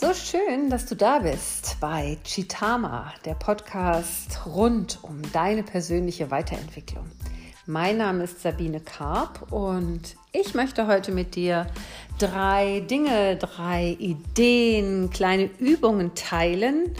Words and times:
So 0.00 0.14
schön, 0.14 0.70
dass 0.70 0.86
du 0.86 0.96
da 0.96 1.18
bist 1.18 1.76
bei 1.78 2.16
Chitama, 2.24 3.12
der 3.26 3.34
Podcast 3.34 4.46
rund 4.46 4.98
um 5.02 5.20
deine 5.34 5.62
persönliche 5.62 6.30
Weiterentwicklung. 6.30 7.04
Mein 7.66 7.98
Name 7.98 8.24
ist 8.24 8.40
Sabine 8.40 8.80
Karp 8.80 9.52
und 9.52 10.16
ich 10.32 10.54
möchte 10.54 10.86
heute 10.86 11.12
mit 11.12 11.34
dir 11.34 11.66
drei 12.18 12.80
Dinge, 12.88 13.36
drei 13.36 13.94
Ideen, 13.98 15.10
kleine 15.10 15.50
Übungen 15.58 16.14
teilen, 16.14 16.94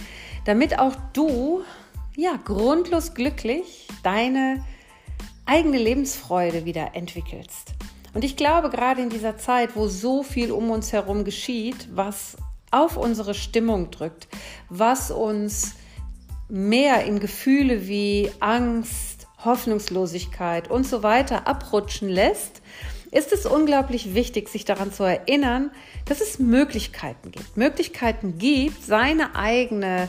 damit 0.45 0.79
auch 0.79 0.97
du 1.15 1.63
ja 2.17 2.39
grundlos 2.45 3.15
glücklich 3.15 3.89
deine 4.03 4.63
eigene 5.47 5.79
Lebensfreude 5.79 6.67
wieder 6.67 6.95
entwickelst. 6.95 7.73
Und 8.13 8.25
ich 8.25 8.37
glaube, 8.37 8.69
gerade 8.69 9.01
in 9.01 9.09
dieser 9.09 9.39
Zeit, 9.39 9.75
wo 9.75 9.89
so 9.89 10.23
viel 10.23 10.53
um 10.53 10.71
uns 10.71 10.93
herum 10.93 11.25
geschieht, 11.25 11.89
was 11.95 12.37
auf 12.71 12.97
unsere 12.97 13.35
Stimmung 13.35 13.91
drückt, 13.91 14.29
was 14.69 15.11
uns 15.11 15.75
mehr 16.49 17.05
in 17.05 17.21
Gefühle 17.21 17.87
wie 17.87 18.31
Angst, 18.41 19.27
Hoffnungslosigkeit 19.45 20.71
und 20.71 20.87
so 20.87 21.03
weiter 21.03 21.47
abrutschen 21.47 22.09
lässt, 22.09 22.61
ist 23.11 23.33
es 23.33 23.47
unglaublich 23.47 24.15
wichtig, 24.15 24.49
sich 24.49 24.65
daran 24.65 24.93
zu 24.93 25.03
erinnern, 25.03 25.71
dass 26.05 26.21
es 26.21 26.39
Möglichkeiten 26.39 27.31
gibt. 27.33 27.57
Möglichkeiten 27.57 28.39
gibt, 28.39 28.85
seine 28.85 29.35
eigene 29.35 30.09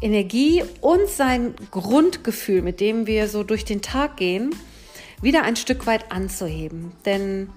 Energie 0.00 0.64
und 0.80 1.08
sein 1.08 1.54
Grundgefühl, 1.70 2.62
mit 2.62 2.80
dem 2.80 3.06
wir 3.06 3.28
so 3.28 3.44
durch 3.44 3.64
den 3.64 3.82
Tag 3.82 4.16
gehen, 4.16 4.54
wieder 5.20 5.44
ein 5.44 5.54
Stück 5.54 5.86
weit 5.86 6.10
anzuheben. 6.10 6.92
Denn 7.04 7.50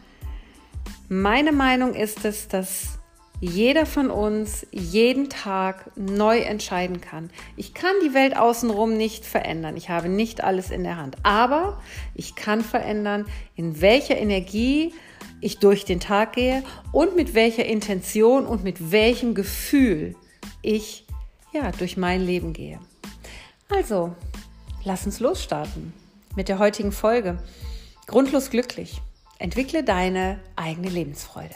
meine 1.10 1.52
Meinung 1.52 1.96
ist 1.96 2.24
es, 2.26 2.48
dass 2.48 3.00
jeder 3.46 3.86
von 3.86 4.10
uns 4.10 4.66
jeden 4.72 5.30
Tag 5.30 5.92
neu 5.96 6.40
entscheiden 6.40 7.02
kann. 7.02 7.30
Ich 7.56 7.74
kann 7.74 7.94
die 8.04 8.14
Welt 8.14 8.38
außenrum 8.38 8.96
nicht 8.96 9.26
verändern. 9.26 9.78
Ich 9.78 9.90
habe 9.90 10.10
nicht 10.10 10.44
alles 10.44 10.72
in 10.72 10.84
der 10.84 10.98
Hand. 10.98 11.18
Aber 11.24 11.82
ich 12.14 12.36
kann 12.36 12.62
verändern, 12.62 13.26
in 13.56 13.82
welcher 13.82 14.18
Energie 14.18 14.94
ich 15.42 15.60
durch 15.60 15.86
den 15.86 16.00
Tag 16.00 16.34
gehe 16.34 16.64
und 16.92 17.16
mit 17.16 17.34
welcher 17.34 17.66
Intention 17.66 18.46
und 18.46 18.64
mit 18.64 18.92
welchem 18.92 19.36
Gefühl 19.36 20.16
ich 20.62 21.06
ja 21.54 21.72
durch 21.72 21.98
mein 21.98 22.22
Leben 22.22 22.54
gehe. 22.54 22.80
Also, 23.70 24.16
lass 24.84 25.06
uns 25.06 25.20
losstarten 25.20 25.94
mit 26.36 26.50
der 26.50 26.60
heutigen 26.60 26.92
Folge. 26.92 27.38
Grundlos 28.08 28.50
glücklich. 28.50 29.02
Entwickle 29.40 29.84
deine 29.84 30.40
eigene 30.56 30.90
Lebensfreude. 30.90 31.56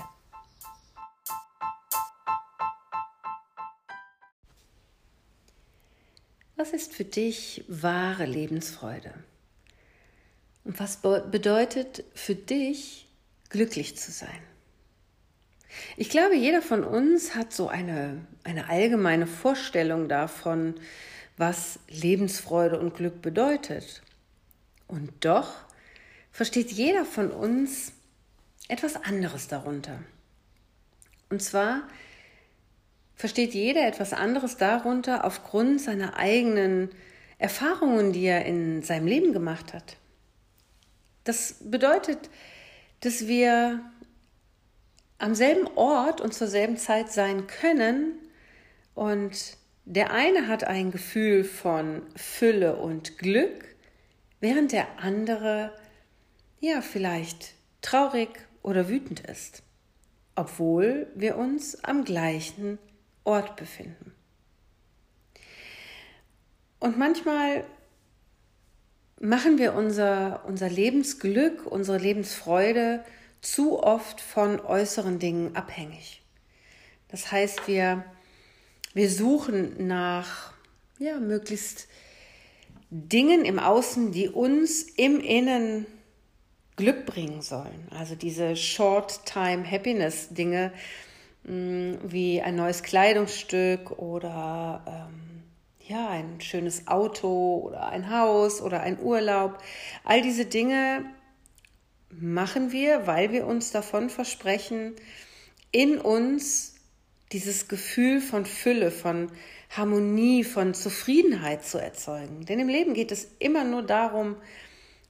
Was 6.60 6.74
ist 6.74 6.94
für 6.94 7.06
dich 7.06 7.64
wahre 7.70 8.26
Lebensfreude? 8.26 9.14
Und 10.66 10.78
was 10.78 10.98
bedeutet 10.98 12.04
für 12.14 12.36
dich, 12.36 13.08
glücklich 13.48 13.96
zu 13.96 14.12
sein? 14.12 14.42
Ich 15.96 16.10
glaube, 16.10 16.36
jeder 16.36 16.62
von 16.62 16.84
uns 16.84 17.34
hat 17.34 17.54
so 17.54 17.70
eine, 17.70 18.28
eine 18.44 18.68
allgemeine 18.68 19.26
Vorstellung 19.26 20.10
davon, 20.10 20.76
was 21.38 21.80
Lebensfreude 21.88 22.78
und 22.78 22.94
Glück 22.94 23.22
bedeutet. 23.22 24.02
Und 24.86 25.14
doch 25.24 25.54
versteht 26.34 26.74
jeder 26.74 27.06
von 27.06 27.32
uns 27.32 27.94
etwas 28.68 28.98
anderes 28.98 29.48
darunter. 29.48 30.04
Und 31.30 31.42
zwar 31.42 31.88
versteht 33.20 33.54
jeder 33.54 33.86
etwas 33.86 34.14
anderes 34.14 34.56
darunter 34.56 35.26
aufgrund 35.26 35.82
seiner 35.82 36.16
eigenen 36.16 36.90
Erfahrungen, 37.38 38.14
die 38.14 38.24
er 38.24 38.46
in 38.46 38.82
seinem 38.82 39.08
Leben 39.08 39.34
gemacht 39.34 39.74
hat. 39.74 39.98
Das 41.26 41.58
bedeutet, 41.60 42.30
dass 43.02 43.28
wir 43.28 43.82
am 45.18 45.36
selben 45.36 45.68
Ort 45.76 46.22
und 46.22 46.34
zur 46.34 46.48
selben 46.48 46.78
Zeit 46.78 47.12
sein 47.12 47.46
können 47.46 48.14
und 48.96 49.58
der 49.84 50.14
eine 50.14 50.48
hat 50.48 50.64
ein 50.64 50.90
Gefühl 50.90 51.44
von 51.44 52.04
Fülle 52.16 52.78
und 52.78 53.18
Glück, 53.18 53.76
während 54.40 54.72
der 54.72 54.88
andere 54.98 55.74
ja 56.62 56.80
vielleicht 56.80 57.54
traurig 57.82 58.30
oder 58.64 58.88
wütend 58.88 59.20
ist, 59.20 59.62
obwohl 60.36 61.08
wir 61.16 61.36
uns 61.36 61.84
am 61.84 62.06
gleichen 62.06 62.80
Ort 63.24 63.56
befinden. 63.56 64.14
Und 66.80 66.98
manchmal 66.98 67.66
machen 69.20 69.58
wir 69.58 69.74
unser, 69.74 70.44
unser 70.46 70.70
Lebensglück, 70.70 71.66
unsere 71.66 71.98
Lebensfreude 71.98 73.04
zu 73.42 73.84
oft 73.84 74.22
von 74.22 74.60
äußeren 74.60 75.18
Dingen 75.20 75.56
abhängig. 75.56 76.22
Das 77.10 77.32
heißt, 77.32 77.68
wir, 77.68 78.04
wir 78.94 79.10
suchen 79.10 79.88
nach 79.88 80.54
ja, 81.00 81.20
möglichst 81.20 81.88
Dingen 82.90 83.46
im 83.46 83.60
Außen, 83.60 84.12
die 84.12 84.30
uns 84.30 84.82
im 84.82 85.20
Innen 85.20 85.86
Glück 86.76 87.06
bringen 87.06 87.42
sollen. 87.42 87.88
Also 87.92 88.16
diese 88.16 88.56
Short-Time-Happiness-Dinge, 88.56 90.74
wie 91.44 92.42
ein 92.42 92.56
neues 92.56 92.84
Kleidungsstück 92.84 93.92
oder 93.92 95.10
ähm, 95.10 95.44
ja, 95.88 96.10
ein 96.10 96.40
schönes 96.42 96.88
Auto 96.88 97.64
oder 97.66 97.90
ein 97.90 98.12
Haus 98.12 98.62
oder 98.62 98.82
ein 98.82 99.00
Urlaub. 99.00 99.58
All 100.04 100.22
diese 100.22 100.46
Dinge 100.46 101.06
machen 102.12 102.72
wir, 102.72 103.08
weil 103.08 103.32
wir 103.32 103.48
uns 103.48 103.72
davon 103.72 104.10
versprechen, 104.10 104.94
in 105.72 105.98
uns 105.98 106.76
dieses 107.32 107.68
Gefühl 107.68 108.22
von 108.22 108.46
Fülle, 108.46 108.92
von 108.92 109.32
Harmonie, 109.70 110.44
von 110.44 110.74
Zufriedenheit 110.74 111.66
zu 111.66 111.78
erzeugen. 111.78 112.46
Denn 112.46 112.60
im 112.60 112.70
Leben 112.70 112.94
geht 112.94 113.12
es 113.12 113.28
immer 113.40 113.64
nur 113.64 113.84
darum, 113.84 114.36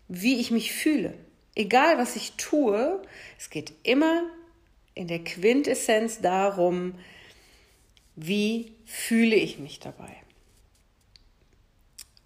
wie 0.07 0.39
ich 0.39 0.51
mich 0.51 0.73
fühle. 0.73 1.13
Egal 1.55 1.97
was 1.97 2.15
ich 2.15 2.33
tue, 2.33 3.01
es 3.37 3.49
geht 3.49 3.73
immer 3.83 4.23
in 4.99 5.07
der 5.07 5.23
Quintessenz 5.23 6.19
darum, 6.19 6.93
wie 8.17 8.75
fühle 8.85 9.37
ich 9.37 9.57
mich 9.57 9.79
dabei. 9.79 10.13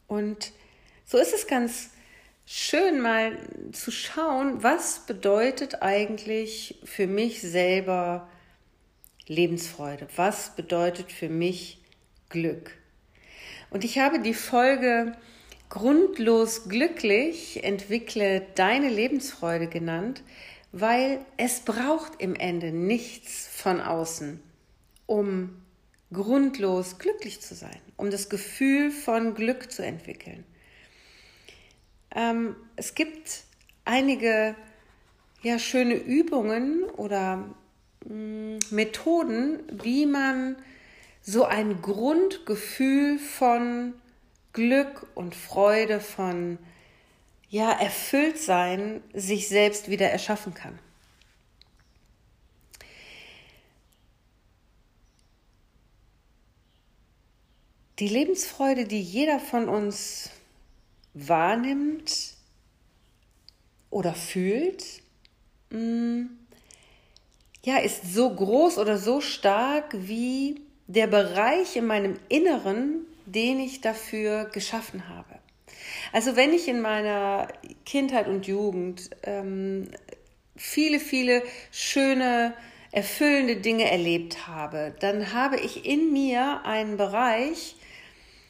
Und 0.07 0.51
so 1.05 1.19
ist 1.19 1.35
es 1.35 1.45
ganz 1.45 1.91
schön 2.47 2.99
mal 2.99 3.37
zu 3.73 3.91
schauen, 3.91 4.63
was 4.63 5.05
bedeutet 5.05 5.83
eigentlich 5.83 6.79
für 6.83 7.05
mich 7.05 7.41
selber 7.41 8.27
Lebensfreude? 9.27 10.07
Was 10.15 10.55
bedeutet 10.55 11.11
für 11.11 11.29
mich 11.29 11.77
Glück? 12.29 12.71
Und 13.69 13.83
ich 13.83 13.99
habe 13.99 14.19
die 14.19 14.33
Folge 14.33 15.15
Grundlos 15.69 16.67
glücklich 16.67 17.63
entwickle 17.63 18.41
deine 18.55 18.89
Lebensfreude 18.89 19.67
genannt, 19.67 20.23
weil 20.73 21.23
es 21.37 21.59
braucht 21.61 22.19
im 22.19 22.35
Ende 22.35 22.71
nichts 22.71 23.47
von 23.47 23.79
außen, 23.79 24.41
um 25.05 25.61
grundlos 26.11 26.97
glücklich 26.97 27.41
zu 27.41 27.53
sein, 27.53 27.79
um 27.95 28.09
das 28.09 28.27
Gefühl 28.27 28.89
von 28.91 29.35
Glück 29.35 29.71
zu 29.71 29.85
entwickeln. 29.85 30.43
Ähm, 32.15 32.55
es 32.75 32.95
gibt 32.95 33.43
einige 33.85 34.55
ja, 35.43 35.59
schöne 35.59 35.95
Übungen 35.95 36.83
oder 36.83 37.55
mh, 38.05 38.15
mm, 38.15 38.59
Methoden, 38.71 39.59
wie 39.83 40.07
man 40.07 40.55
so 41.21 41.45
ein 41.45 41.81
Grundgefühl 41.81 43.19
von 43.19 43.93
Glück 44.53 45.05
und 45.13 45.35
Freude, 45.35 45.99
von 45.99 46.57
ja, 47.53 47.71
erfüllt 47.71 48.39
sein, 48.39 49.03
sich 49.13 49.47
selbst 49.47 49.87
wieder 49.87 50.09
erschaffen 50.09 50.55
kann. 50.55 50.79
Die 57.99 58.07
Lebensfreude, 58.07 58.85
die 58.85 58.99
jeder 58.99 59.39
von 59.39 59.69
uns 59.69 60.31
wahrnimmt 61.13 62.33
oder 63.91 64.15
fühlt, 64.15 64.83
mm, 65.69 66.23
ja, 67.63 67.77
ist 67.77 68.15
so 68.15 68.33
groß 68.33 68.79
oder 68.79 68.97
so 68.97 69.21
stark 69.21 69.93
wie 69.93 70.59
der 70.87 71.05
Bereich 71.05 71.75
in 71.75 71.85
meinem 71.85 72.17
Inneren, 72.29 73.05
den 73.27 73.59
ich 73.59 73.81
dafür 73.81 74.45
geschaffen 74.45 75.07
habe. 75.07 75.32
Also 76.13 76.35
wenn 76.35 76.53
ich 76.53 76.67
in 76.67 76.79
meiner 76.79 77.47
Kindheit 77.85 78.27
und 78.27 78.45
Jugend 78.45 79.09
ähm, 79.23 79.89
viele, 80.55 80.99
viele 80.99 81.41
schöne 81.71 82.53
erfüllende 82.91 83.55
Dinge 83.55 83.89
erlebt 83.89 84.47
habe, 84.47 84.93
dann 84.99 85.33
habe 85.33 85.59
ich 85.59 85.87
in 85.87 86.13
mir 86.13 86.61
einen 86.65 86.97
Bereich, 86.97 87.75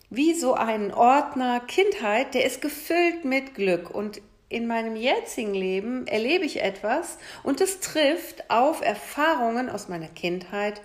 wie 0.09 0.33
so 0.33 0.53
einen 0.55 0.91
Ordner 0.91 1.61
Kindheit, 1.61 2.33
der 2.33 2.45
ist 2.45 2.61
gefüllt 2.61 3.23
mit 3.23 3.55
Glück. 3.55 3.89
Und 3.89 4.21
in 4.49 4.67
meinem 4.67 4.97
jetzigen 4.97 5.53
Leben 5.53 6.05
erlebe 6.05 6.43
ich 6.43 6.61
etwas 6.61 7.17
und 7.43 7.61
es 7.61 7.79
trifft 7.79 8.49
auf 8.51 8.81
Erfahrungen 8.81 9.69
aus 9.69 9.87
meiner 9.87 10.09
Kindheit, 10.09 10.81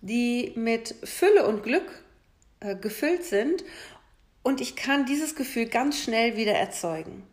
die 0.00 0.52
mit 0.56 0.94
Fülle 1.04 1.46
und 1.46 1.62
Glück 1.62 2.02
äh, 2.60 2.74
gefüllt 2.76 3.24
sind. 3.24 3.62
Und 4.44 4.60
ich 4.60 4.76
kann 4.76 5.06
dieses 5.06 5.34
Gefühl 5.34 5.66
ganz 5.66 6.00
schnell 6.00 6.36
wieder 6.36 6.52
erzeugen. 6.52 7.26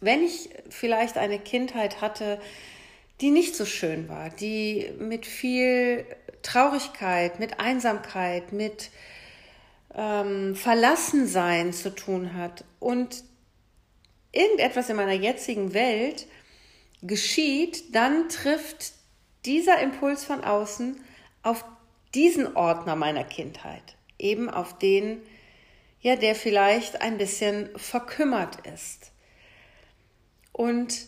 Wenn 0.00 0.22
ich 0.22 0.50
vielleicht 0.68 1.16
eine 1.16 1.40
Kindheit 1.40 2.00
hatte, 2.00 2.38
die 3.20 3.30
nicht 3.30 3.56
so 3.56 3.64
schön 3.64 4.08
war, 4.08 4.30
die 4.30 4.92
mit 4.98 5.26
viel 5.26 6.04
Traurigkeit, 6.42 7.40
mit 7.40 7.58
Einsamkeit, 7.58 8.52
mit 8.52 8.90
ähm, 9.94 10.54
Verlassensein 10.54 11.72
zu 11.72 11.94
tun 11.94 12.34
hat 12.34 12.64
und 12.78 13.24
irgendetwas 14.32 14.90
in 14.90 14.96
meiner 14.96 15.12
jetzigen 15.12 15.72
Welt 15.72 16.26
geschieht, 17.02 17.94
dann 17.94 18.28
trifft 18.28 18.92
dieser 19.46 19.80
Impuls 19.80 20.24
von 20.24 20.44
außen 20.44 21.00
auf 21.42 21.64
diesen 22.14 22.54
Ordner 22.54 22.96
meiner 22.96 23.24
Kindheit, 23.24 23.96
eben 24.18 24.50
auf 24.50 24.78
den, 24.78 25.22
ja, 26.00 26.16
der 26.16 26.34
vielleicht 26.34 27.00
ein 27.00 27.18
bisschen 27.18 27.68
verkümmert 27.76 28.66
ist. 28.66 29.12
Und 30.52 31.06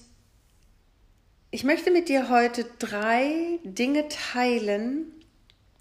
ich 1.50 1.64
möchte 1.64 1.90
mit 1.90 2.08
dir 2.08 2.28
heute 2.28 2.66
drei 2.78 3.58
Dinge 3.64 4.08
teilen, 4.08 5.12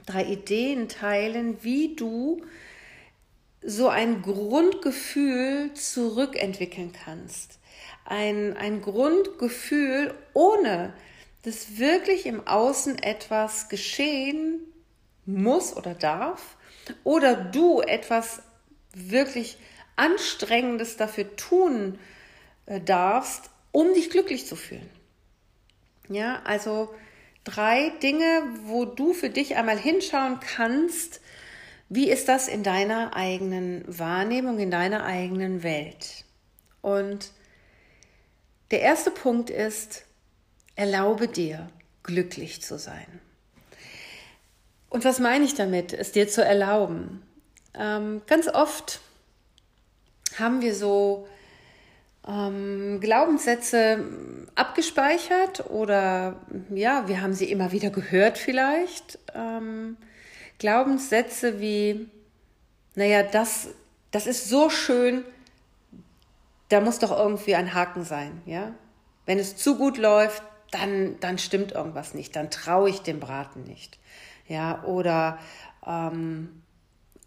drei 0.05 0.23
Ideen 0.23 0.87
teilen, 0.87 1.61
wie 1.63 1.95
du 1.95 2.41
so 3.61 3.89
ein 3.89 4.21
Grundgefühl 4.21 5.73
zurückentwickeln 5.73 6.93
kannst. 6.93 7.59
Ein, 8.05 8.55
ein 8.55 8.81
Grundgefühl, 8.81 10.13
ohne 10.33 10.93
dass 11.43 11.77
wirklich 11.77 12.25
im 12.25 12.47
Außen 12.47 12.97
etwas 13.01 13.67
geschehen 13.67 14.61
muss 15.25 15.75
oder 15.75 15.93
darf 15.93 16.55
oder 17.03 17.35
du 17.35 17.81
etwas 17.81 18.41
wirklich 18.97 19.57
Anstrengendes 19.95 20.97
dafür 20.97 21.35
tun 21.35 21.99
äh, 22.65 22.79
darfst, 22.79 23.49
um 23.71 23.93
dich 23.93 24.09
glücklich 24.09 24.45
zu 24.45 24.55
fühlen. 24.55 24.89
Ja, 26.09 26.41
also 26.43 26.93
drei 27.43 27.89
Dinge, 28.01 28.43
wo 28.63 28.85
du 28.85 29.13
für 29.13 29.29
dich 29.29 29.55
einmal 29.55 29.77
hinschauen 29.77 30.39
kannst, 30.39 31.21
wie 31.89 32.09
ist 32.09 32.27
das 32.27 32.47
in 32.47 32.63
deiner 32.63 33.15
eigenen 33.15 33.83
Wahrnehmung, 33.87 34.59
in 34.59 34.71
deiner 34.71 35.05
eigenen 35.05 35.63
Welt? 35.63 36.25
Und 36.81 37.31
der 38.71 38.81
erste 38.81 39.11
Punkt 39.11 39.49
ist, 39.49 40.03
erlaube 40.75 41.27
dir, 41.27 41.69
glücklich 42.03 42.61
zu 42.61 42.77
sein. 42.77 43.21
Und 44.89 45.05
was 45.05 45.19
meine 45.19 45.45
ich 45.45 45.55
damit, 45.55 45.93
es 45.93 46.11
dir 46.11 46.27
zu 46.27 46.43
erlauben? 46.43 47.23
Ähm, 47.77 48.21
ganz 48.27 48.47
oft 48.47 49.01
haben 50.37 50.61
wir 50.61 50.75
so 50.75 51.27
ähm, 52.27 52.99
Glaubenssätze 52.99 54.03
abgespeichert 54.55 55.69
oder 55.69 56.41
ja, 56.69 57.07
wir 57.07 57.21
haben 57.21 57.33
sie 57.33 57.49
immer 57.49 57.71
wieder 57.71 57.89
gehört 57.89 58.37
vielleicht. 58.37 59.19
Ähm, 59.33 59.97
Glaubenssätze 60.59 61.59
wie, 61.61 62.09
naja, 62.95 63.23
das, 63.23 63.69
das 64.11 64.27
ist 64.27 64.49
so 64.49 64.69
schön, 64.69 65.23
da 66.69 66.81
muss 66.81 66.99
doch 66.99 67.17
irgendwie 67.17 67.55
ein 67.55 67.73
Haken 67.73 68.03
sein, 68.03 68.41
ja? 68.45 68.73
Wenn 69.25 69.39
es 69.39 69.55
zu 69.55 69.77
gut 69.77 69.97
läuft, 69.97 70.41
dann, 70.71 71.19
dann 71.19 71.37
stimmt 71.37 71.73
irgendwas 71.73 72.13
nicht, 72.13 72.35
dann 72.35 72.49
traue 72.49 72.89
ich 72.89 73.01
dem 73.01 73.19
Braten 73.19 73.63
nicht, 73.63 73.99
ja? 74.47 74.83
Oder 74.83 75.37
ähm, 75.85 76.63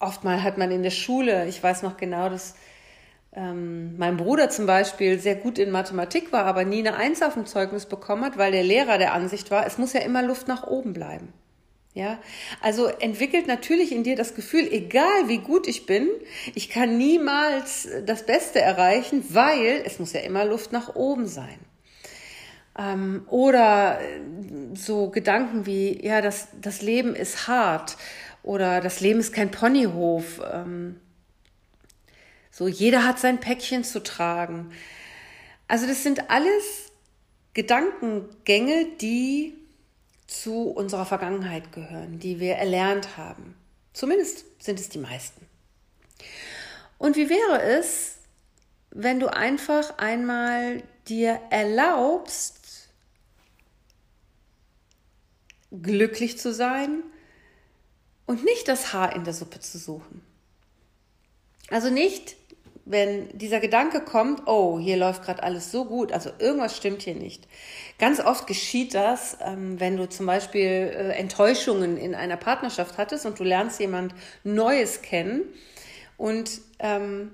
oftmal 0.01 0.43
hat 0.43 0.59
man 0.59 0.71
in 0.71 0.83
der 0.83 0.91
Schule, 0.91 1.47
ich 1.47 1.63
weiß 1.63 1.83
noch 1.83 1.97
genau, 1.97 2.29
dass 2.29 2.55
ähm, 3.33 3.97
mein 3.97 4.17
Bruder 4.17 4.51
zum 4.51 4.67
Beispiel 4.67 5.21
sehr 5.21 5.37
gut 5.37 5.59
in 5.59 5.71
Mathematik 5.71 6.33
war, 6.33 6.47
aber 6.47 6.65
nie 6.65 6.81
eine 6.81 6.97
Eins 6.97 7.23
auf 7.23 7.35
dem 7.35 7.47
Zeugnis 7.47 7.87
bekommen 7.87 8.25
hat, 8.25 8.39
weil 8.39 8.51
der 8.51 8.65
Lehrer 8.65 8.99
der 8.99 9.13
Ansicht 9.13 9.51
war, 9.51 9.67
es 9.67 9.79
muss 9.79 9.93
ja 9.93 10.01
immer 10.01 10.23
Luft 10.23 10.49
nach 10.49 10.67
oben 10.67 10.93
bleiben. 10.93 11.33
Ja, 11.93 12.21
also 12.61 12.87
entwickelt 12.87 13.49
natürlich 13.49 13.91
in 13.91 14.05
dir 14.05 14.15
das 14.15 14.37
Gefühl, 14.37 14.69
egal 14.71 15.27
wie 15.27 15.39
gut 15.39 15.67
ich 15.67 15.87
bin, 15.87 16.09
ich 16.55 16.71
kann 16.71 16.97
niemals 16.97 17.89
das 18.07 18.27
Beste 18.27 18.61
erreichen, 18.61 19.25
weil 19.31 19.83
es 19.85 19.99
muss 19.99 20.13
ja 20.13 20.21
immer 20.21 20.45
Luft 20.45 20.71
nach 20.71 20.95
oben 20.95 21.27
sein. 21.27 21.59
Ähm, 22.79 23.25
oder 23.27 23.99
so 24.75 25.11
Gedanken 25.11 25.67
wie, 25.67 26.05
ja, 26.07 26.21
das, 26.21 26.49
das 26.61 26.81
Leben 26.81 27.17
ist 27.17 27.49
hart 27.49 27.97
oder 28.43 28.81
das 28.81 29.01
Leben 29.01 29.21
ist 29.21 29.33
kein 29.33 29.51
Ponyhof. 29.51 30.41
Ähm, 30.53 31.01
so, 32.51 32.69
jeder 32.69 33.07
hat 33.07 33.19
sein 33.19 33.41
Päckchen 33.41 33.85
zu 33.85 34.03
tragen. 34.03 34.73
Also 35.69 35.87
das 35.87 36.03
sind 36.03 36.31
alles 36.31 36.93
Gedankengänge, 37.55 38.87
die 39.01 39.55
zu 40.27 40.71
unserer 40.71 41.07
Vergangenheit 41.07 41.73
gehören, 41.73 42.19
die 42.19 42.41
wir 42.41 42.55
erlernt 42.55 43.17
haben. 43.17 43.55
Zumindest 43.93 44.45
sind 44.63 44.79
es 44.79 44.89
die 44.89 44.99
meisten. 44.99 45.47
Und 46.99 47.17
wie 47.17 47.29
wäre 47.29 47.63
es, 47.63 48.19
wenn 48.91 49.21
du 49.21 49.33
einfach 49.33 49.99
einmal 49.99 50.83
dir 51.09 51.41
erlaubst, 51.51 52.89
glücklich 55.71 56.39
zu 56.39 56.53
sein 56.53 57.03
und 58.31 58.45
nicht 58.45 58.69
das 58.69 58.93
Haar 58.93 59.17
in 59.17 59.25
der 59.25 59.35
Suppe 59.35 59.59
zu 59.59 59.77
suchen? 59.77 60.23
Also 61.69 61.91
nicht 61.91 62.37
wenn 62.91 63.29
dieser 63.39 63.61
Gedanke 63.61 64.01
kommt, 64.01 64.43
oh, 64.47 64.81
hier 64.81 64.97
läuft 64.97 65.23
gerade 65.23 65.45
alles 65.45 65.71
so 65.71 65.85
gut, 65.85 66.11
also 66.11 66.31
irgendwas 66.41 66.77
stimmt 66.77 67.03
hier 67.03 67.15
nicht. 67.15 67.47
Ganz 67.99 68.19
oft 68.19 68.49
geschieht 68.49 68.95
das, 68.95 69.37
ähm, 69.41 69.79
wenn 69.79 69.97
du 69.97 70.09
zum 70.09 70.27
Beispiel 70.27 70.93
äh, 70.93 71.13
Enttäuschungen 71.13 71.97
in 71.97 72.17
einer 72.17 72.37
Partnerschaft 72.37 72.99
hattest 72.99 73.27
und 73.27 73.39
du 73.39 73.45
lernst 73.45 73.79
jemand 73.79 74.13
Neues 74.43 75.03
kennen 75.03 75.43
und 76.17 76.61
ähm, 76.81 77.31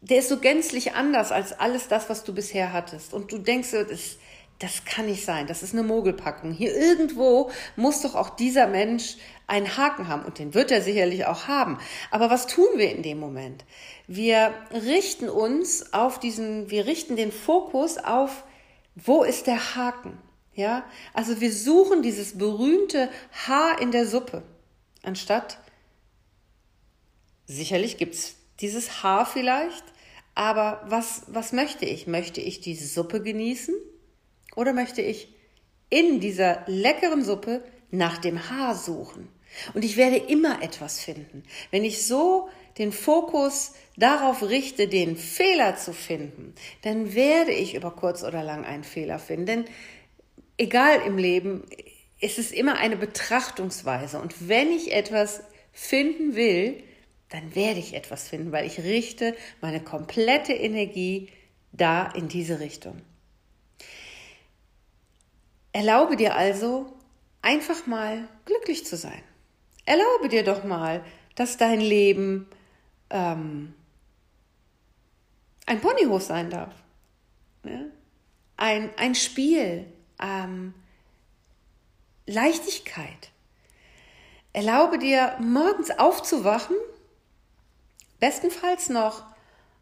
der 0.00 0.20
ist 0.20 0.30
so 0.30 0.38
gänzlich 0.38 0.94
anders 0.94 1.30
als 1.30 1.52
alles 1.52 1.88
das, 1.88 2.08
was 2.08 2.24
du 2.24 2.32
bisher 2.32 2.72
hattest. 2.72 3.12
Und 3.12 3.30
du 3.30 3.36
denkst, 3.36 3.72
das, 3.72 4.16
das 4.58 4.84
kann 4.84 5.06
nicht 5.06 5.24
sein, 5.24 5.46
das 5.46 5.62
ist 5.62 5.72
eine 5.72 5.84
Mogelpackung. 5.84 6.52
Hier 6.52 6.74
irgendwo 6.74 7.50
muss 7.76 8.02
doch 8.02 8.16
auch 8.16 8.30
dieser 8.30 8.66
Mensch 8.66 9.16
einen 9.46 9.76
Haken 9.76 10.08
haben 10.08 10.24
und 10.24 10.38
den 10.38 10.52
wird 10.52 10.72
er 10.72 10.82
sicherlich 10.82 11.26
auch 11.26 11.46
haben. 11.46 11.78
Aber 12.10 12.28
was 12.28 12.48
tun 12.48 12.66
wir 12.76 12.90
in 12.90 13.02
dem 13.02 13.20
Moment? 13.20 13.64
Wir 14.08 14.52
richten 14.72 15.28
uns 15.28 15.92
auf 15.92 16.18
diesen, 16.18 16.70
wir 16.70 16.86
richten 16.86 17.14
den 17.14 17.30
Fokus 17.30 17.98
auf, 17.98 18.44
wo 18.96 19.22
ist 19.22 19.46
der 19.46 19.76
Haken? 19.76 20.18
Ja, 20.54 20.84
also 21.14 21.40
wir 21.40 21.52
suchen 21.52 22.02
dieses 22.02 22.36
berühmte 22.36 23.10
Haar 23.46 23.80
in 23.80 23.92
der 23.92 24.06
Suppe, 24.06 24.42
anstatt 25.04 25.60
sicherlich 27.46 27.96
gibt's 27.96 28.34
dieses 28.58 29.04
Haar 29.04 29.24
vielleicht, 29.24 29.84
aber 30.34 30.82
was, 30.88 31.22
was 31.28 31.52
möchte 31.52 31.84
ich? 31.84 32.08
Möchte 32.08 32.40
ich 32.40 32.60
die 32.60 32.74
Suppe 32.74 33.22
genießen 33.22 33.74
oder 34.56 34.72
möchte 34.72 35.02
ich 35.02 35.34
in 35.90 36.20
dieser 36.20 36.62
leckeren 36.66 37.24
Suppe 37.24 37.64
nach 37.90 38.18
dem 38.18 38.50
Haar 38.50 38.74
suchen? 38.74 39.28
Und 39.74 39.84
ich 39.84 39.96
werde 39.96 40.16
immer 40.16 40.62
etwas 40.62 41.00
finden. 41.00 41.42
Wenn 41.70 41.84
ich 41.84 42.06
so 42.06 42.48
den 42.76 42.92
Fokus 42.92 43.72
darauf 43.96 44.42
richte, 44.42 44.88
den 44.88 45.16
Fehler 45.16 45.76
zu 45.76 45.92
finden, 45.92 46.54
dann 46.82 47.14
werde 47.14 47.52
ich 47.52 47.74
über 47.74 47.90
kurz 47.90 48.22
oder 48.22 48.42
lang 48.42 48.64
einen 48.64 48.84
Fehler 48.84 49.18
finden. 49.18 49.46
Denn 49.46 49.64
egal 50.58 51.00
im 51.06 51.16
Leben, 51.16 51.64
es 52.20 52.38
ist 52.38 52.52
immer 52.52 52.76
eine 52.76 52.96
Betrachtungsweise. 52.96 54.20
Und 54.20 54.48
wenn 54.48 54.70
ich 54.70 54.92
etwas 54.92 55.42
finden 55.72 56.34
will, 56.34 56.82
dann 57.30 57.54
werde 57.54 57.80
ich 57.80 57.94
etwas 57.94 58.28
finden, 58.28 58.52
weil 58.52 58.66
ich 58.66 58.78
richte 58.80 59.34
meine 59.60 59.80
komplette 59.80 60.52
Energie 60.52 61.28
da 61.72 62.06
in 62.06 62.28
diese 62.28 62.60
Richtung. 62.60 63.02
Erlaube 65.78 66.16
dir 66.16 66.34
also, 66.34 66.92
einfach 67.40 67.86
mal 67.86 68.28
glücklich 68.46 68.84
zu 68.84 68.96
sein. 68.96 69.22
Erlaube 69.84 70.28
dir 70.28 70.42
doch 70.42 70.64
mal, 70.64 71.04
dass 71.36 71.56
dein 71.56 71.80
Leben 71.80 72.48
ähm, 73.10 73.74
ein 75.66 75.80
Ponyhof 75.80 76.24
sein 76.24 76.50
darf. 76.50 76.74
Ne? 77.62 77.92
Ein, 78.56 78.90
ein 78.96 79.14
Spiel. 79.14 79.86
Ähm, 80.20 80.74
Leichtigkeit. 82.26 83.30
Erlaube 84.52 84.98
dir, 84.98 85.36
morgens 85.38 85.92
aufzuwachen, 85.92 86.74
bestenfalls 88.18 88.88
noch 88.88 89.22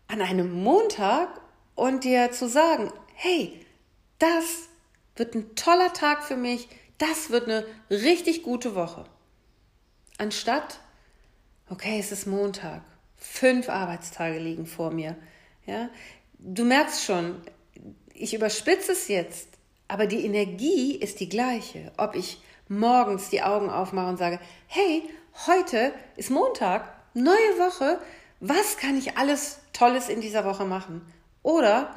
an 0.09 0.21
einem 0.21 0.63
Montag 0.63 1.41
und 1.75 2.05
dir 2.05 2.33
zu 2.33 2.51
sagen, 2.51 2.93
hey, 3.15 3.65
das 4.19 4.69
wird 5.17 5.35
ein 5.35 5.55
toller 5.57 5.93
Tag 5.93 6.23
für 6.23 6.37
mich, 6.37 6.69
das 6.99 7.31
wird 7.31 7.45
eine 7.45 7.65
richtig 7.91 8.43
gute 8.43 8.75
Woche. 8.75 9.05
Anstatt, 10.19 10.81
okay, 11.69 11.99
es 11.99 12.13
ist 12.13 12.27
Montag, 12.27 12.83
fünf 13.17 13.69
Arbeitstage 13.69 14.39
liegen 14.39 14.67
vor 14.67 14.91
mir. 14.91 15.17
Ja, 15.67 15.91
du 16.39 16.65
merkst 16.65 17.05
schon, 17.05 17.41
ich 18.15 18.35
überspitze 18.35 18.93
es 18.93 19.09
jetzt, 19.09 19.49
aber 19.89 20.07
die 20.07 20.25
Energie 20.25 20.97
ist 20.97 21.21
die 21.21 21.29
gleiche. 21.29 21.93
Ob 21.97 22.15
ich 22.15 22.41
morgens 22.69 23.31
die 23.31 23.43
Augen 23.43 23.71
aufmache 23.71 24.09
und 24.09 24.17
sage, 24.17 24.41
hey, 24.67 25.03
heute 25.47 25.93
ist 26.17 26.31
Montag, 26.31 26.93
neue 27.15 27.59
Woche, 27.59 28.01
was 28.41 28.77
kann 28.77 28.97
ich 28.97 29.17
alles 29.17 29.59
Tolles 29.73 30.09
in 30.09 30.21
dieser 30.21 30.45
Woche 30.45 30.65
machen? 30.65 31.03
Oder 31.43 31.95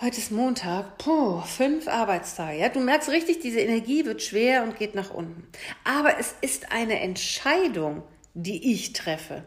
heute 0.00 0.18
ist 0.18 0.30
Montag, 0.30 0.98
puh, 0.98 1.40
fünf 1.40 1.88
Arbeitstage. 1.88 2.58
Ja, 2.58 2.68
du 2.68 2.80
merkst 2.80 3.08
richtig, 3.08 3.40
diese 3.40 3.60
Energie 3.60 4.04
wird 4.04 4.22
schwer 4.22 4.62
und 4.62 4.78
geht 4.78 4.94
nach 4.94 5.10
unten. 5.10 5.48
Aber 5.84 6.18
es 6.18 6.34
ist 6.40 6.70
eine 6.70 7.00
Entscheidung, 7.00 8.02
die 8.34 8.72
ich 8.72 8.92
treffe. 8.92 9.42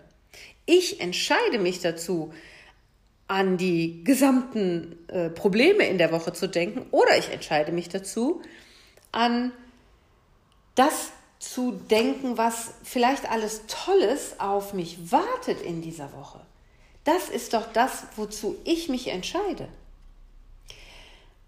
Ich 0.66 1.00
entscheide 1.00 1.58
mich 1.58 1.80
dazu, 1.80 2.34
an 3.28 3.56
die 3.56 4.04
gesamten 4.04 4.98
äh, 5.08 5.30
Probleme 5.30 5.88
in 5.88 5.98
der 5.98 6.12
Woche 6.12 6.34
zu 6.34 6.48
denken, 6.48 6.86
oder 6.92 7.18
ich 7.18 7.30
entscheide 7.30 7.72
mich 7.72 7.88
dazu, 7.88 8.42
an 9.14 9.54
das 10.76 11.12
zu 11.40 11.72
denken, 11.72 12.38
was 12.38 12.74
vielleicht 12.84 13.32
alles 13.32 13.62
Tolles 13.68 14.36
auf 14.40 14.74
mich 14.74 15.12
wartet 15.12 15.62
in 15.62 15.82
dieser 15.82 16.12
Woche. 16.12 16.42
Das 17.06 17.30
ist 17.30 17.54
doch 17.54 17.72
das, 17.72 18.04
wozu 18.18 18.58
ich 18.66 18.90
mich 18.90 19.08
entscheide. 19.08 19.70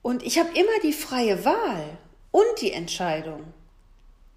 Und 0.04 0.22
ich 0.22 0.38
habe 0.38 0.50
immer 0.50 0.80
die 0.84 0.94
freie 0.94 1.44
Wahl 1.46 1.98
und 2.30 2.62
die 2.62 2.74
Entscheidung, 2.74 3.42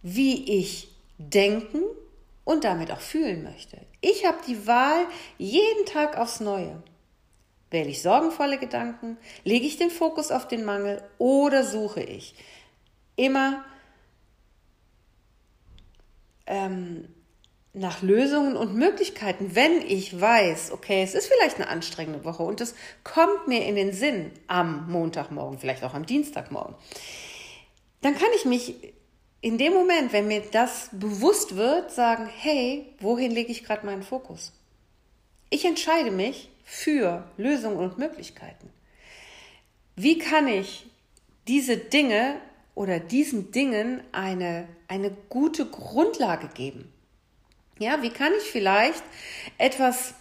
wie 0.01 0.59
ich 0.61 0.89
denken 1.19 1.83
und 2.45 2.65
damit 2.65 2.91
auch 2.93 3.01
fühlen 3.01 3.43
möchte. 3.43 3.77
Ich 4.01 4.25
habe 4.25 4.39
die 4.47 4.67
Wahl 4.67 5.07
jeden 5.37 5.85
Tag 5.85 6.17
aufs 6.17 6.41
Neue. 6.41 6.83
Wähle 7.71 7.91
ich 7.91 8.01
sorgenvolle 8.01 8.59
Gedanken, 8.59 9.19
lege 9.43 9.67
ich 9.67 9.77
den 9.77 9.91
Fokus 9.91 10.31
auf 10.31 10.47
den 10.47 10.65
Mangel 10.65 11.03
oder 11.19 11.65
suche 11.65 12.01
ich 12.01 12.37
immer 13.17 13.65
ähm, 16.47 17.09
nach 17.77 18.03
Lösungen 18.03 18.57
und 18.57 18.75
Möglichkeiten, 18.75 19.55
wenn 19.55 19.83
ich 19.83 20.21
weiß, 20.21 20.73
okay, 20.73 21.03
es 21.03 21.15
ist 21.15 21.27
vielleicht 21.27 21.57
eine 21.57 21.69
anstrengende 21.69 22.25
Woche 22.25 22.43
und 22.43 22.61
es 22.61 22.75
kommt 23.05 23.47
mir 23.47 23.67
in 23.67 23.77
den 23.77 23.93
Sinn 23.93 24.31
am 24.47 24.91
Montagmorgen, 24.91 25.59
vielleicht 25.59 25.85
auch 25.85 25.95
am 25.95 26.07
Dienstagmorgen, 26.07 26.75
dann 28.01 28.15
kann 28.15 28.29
ich 28.37 28.45
mich 28.45 28.95
in 29.41 29.59
dem 29.59 29.75
Moment, 29.75 30.13
wenn 30.13 30.27
mir 30.27 30.43
das 30.51 30.89
bewusst 30.93 31.57
wird, 31.57 31.93
sagen, 31.93 32.27
hey, 32.27 32.87
wohin 33.01 33.31
lege 33.31 33.53
ich 33.53 33.63
gerade 33.63 33.85
meinen 33.85 34.03
Fokus? 34.03 34.53
Ich 35.51 35.65
entscheide 35.65 36.11
mich 36.11 36.51
für 36.65 37.31
Lösungen 37.37 37.77
und 37.77 37.99
Möglichkeiten. 37.99 38.71
Wie 39.95 40.19
kann 40.19 40.49
ich 40.49 40.87
diese 41.47 41.77
Dinge 41.77 42.41
oder 42.77 43.01
diesen 43.01 43.51
Dingen 43.51 44.03
eine, 44.13 44.69
eine 44.87 45.11
gute 45.29 45.67
Grundlage 45.67 46.49
geben. 46.49 46.93
Ja, 47.79 48.03
wie 48.03 48.11
kann 48.11 48.33
ich 48.39 48.45
vielleicht 48.45 49.03
etwas, 49.59 50.15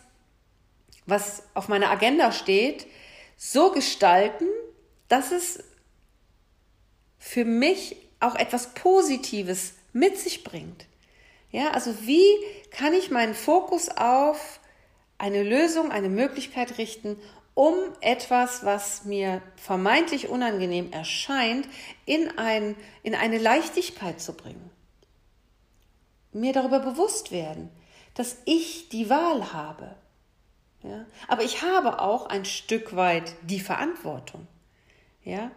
was 1.05 1.43
auf 1.53 1.67
meiner 1.67 1.89
Agenda 1.89 2.31
steht, 2.31 2.87
so 3.37 3.71
gestalten, 3.71 4.47
dass 5.07 5.31
es 5.31 5.63
für 7.17 7.45
mich 7.45 7.95
auch 8.19 8.35
etwas 8.35 8.73
Positives 8.73 9.73
mit 9.93 10.17
sich 10.17 10.43
bringt? 10.43 10.85
Ja, 11.51 11.71
also 11.71 11.95
wie 12.01 12.25
kann 12.71 12.93
ich 12.93 13.11
meinen 13.11 13.35
Fokus 13.35 13.89
auf 13.89 14.59
eine 15.17 15.43
Lösung, 15.43 15.91
eine 15.91 16.09
Möglichkeit 16.09 16.77
richten 16.77 17.17
um 17.55 17.73
etwas, 18.01 18.65
was 18.65 19.05
mir 19.05 19.41
vermeintlich 19.55 20.27
unangenehm 20.27 20.91
erscheint, 20.91 21.67
in, 22.05 22.37
ein, 22.37 22.75
in 23.01 23.15
eine 23.15 23.39
Leichtigkeit 23.39 24.21
zu 24.21 24.33
bringen. 24.33 24.69
Mir 26.35 26.51
darüber 26.51 26.79
bewusst 26.79 27.31
werden, 27.31 27.69
dass 28.13 28.35
ich 28.43 28.89
die 28.89 29.09
Wahl 29.09 29.53
habe. 29.53 29.95
Ja? 30.83 31.05
Aber 31.29 31.43
ich 31.43 31.61
habe 31.61 32.01
auch 32.01 32.25
ein 32.25 32.43
Stück 32.43 32.97
weit 32.97 33.33
die 33.43 33.61
Verantwortung. 33.61 34.45
Ja? 35.23 35.49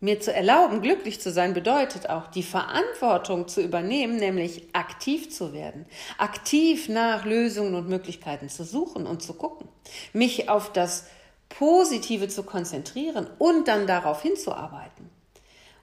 Mir 0.00 0.18
zu 0.18 0.34
erlauben, 0.34 0.82
glücklich 0.82 1.20
zu 1.20 1.30
sein, 1.30 1.54
bedeutet 1.54 2.10
auch, 2.10 2.26
die 2.26 2.42
Verantwortung 2.42 3.46
zu 3.46 3.62
übernehmen, 3.62 4.16
nämlich 4.16 4.66
aktiv 4.72 5.30
zu 5.30 5.52
werden, 5.52 5.86
aktiv 6.18 6.88
nach 6.88 7.24
Lösungen 7.24 7.76
und 7.76 7.88
Möglichkeiten 7.88 8.48
zu 8.48 8.64
suchen 8.64 9.06
und 9.06 9.22
zu 9.22 9.34
gucken, 9.34 9.68
mich 10.12 10.48
auf 10.48 10.72
das 10.72 11.06
Positive 11.48 12.26
zu 12.26 12.42
konzentrieren 12.42 13.28
und 13.38 13.68
dann 13.68 13.86
darauf 13.86 14.22
hinzuarbeiten 14.22 15.08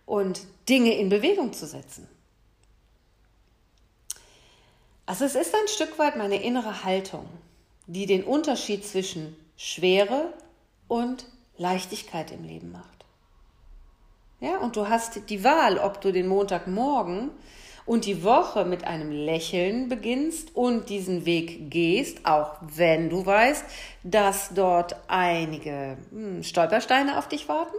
und 0.06 0.42
Dinge 0.68 0.98
in 0.98 1.08
Bewegung 1.08 1.54
zu 1.54 1.66
setzen. 1.66 2.10
Also 5.10 5.26
es 5.26 5.34
ist 5.34 5.56
ein 5.56 5.68
Stück 5.68 5.98
weit 5.98 6.18
meine 6.18 6.40
innere 6.40 6.84
Haltung, 6.84 7.26
die 7.88 8.06
den 8.06 8.24
Unterschied 8.24 8.86
zwischen 8.86 9.36
Schwere 9.58 10.32
und 10.88 11.26
Leichtigkeit 11.58 12.32
im 12.32 12.44
Leben 12.44 12.72
macht. 12.72 13.06
Ja, 14.40 14.60
und 14.60 14.76
du 14.76 14.88
hast 14.88 15.28
die 15.32 15.44
Wahl, 15.44 15.80
ob 15.80 16.00
du 16.00 16.12
den 16.12 16.28
Montagmorgen 16.28 17.32
und 17.88 18.06
die 18.06 18.24
Woche 18.24 18.66
mit 18.66 18.84
einem 18.84 19.12
Lächeln 19.12 19.90
beginnst 19.90 20.56
und 20.56 20.90
diesen 20.90 21.26
Weg 21.26 21.72
gehst, 21.72 22.28
auch 22.28 22.58
wenn 22.62 23.10
du 23.10 23.26
weißt, 23.26 23.66
dass 24.04 24.54
dort 24.54 24.96
einige 25.08 25.98
hm, 26.12 26.44
Stolpersteine 26.44 27.18
auf 27.18 27.28
dich 27.28 27.50
warten. 27.50 27.78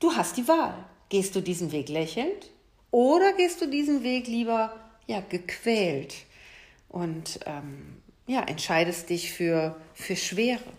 Du 0.00 0.10
hast 0.16 0.36
die 0.36 0.48
Wahl. 0.48 0.74
Gehst 1.08 1.36
du 1.36 1.40
diesen 1.40 1.70
Weg 1.70 1.88
lächelnd 1.88 2.50
oder 2.90 3.32
gehst 3.34 3.60
du 3.60 3.68
diesen 3.68 4.02
Weg 4.02 4.26
lieber 4.26 4.72
ja, 5.06 5.20
gequält 5.20 6.14
und 6.88 7.40
ähm, 7.46 8.02
ja, 8.26 8.42
entscheidest 8.42 9.10
dich 9.10 9.32
für, 9.32 9.76
für 9.94 10.16
Schwere? 10.16 10.72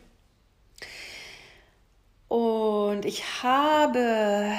Und 2.28 3.06
ich 3.06 3.42
habe 3.42 4.54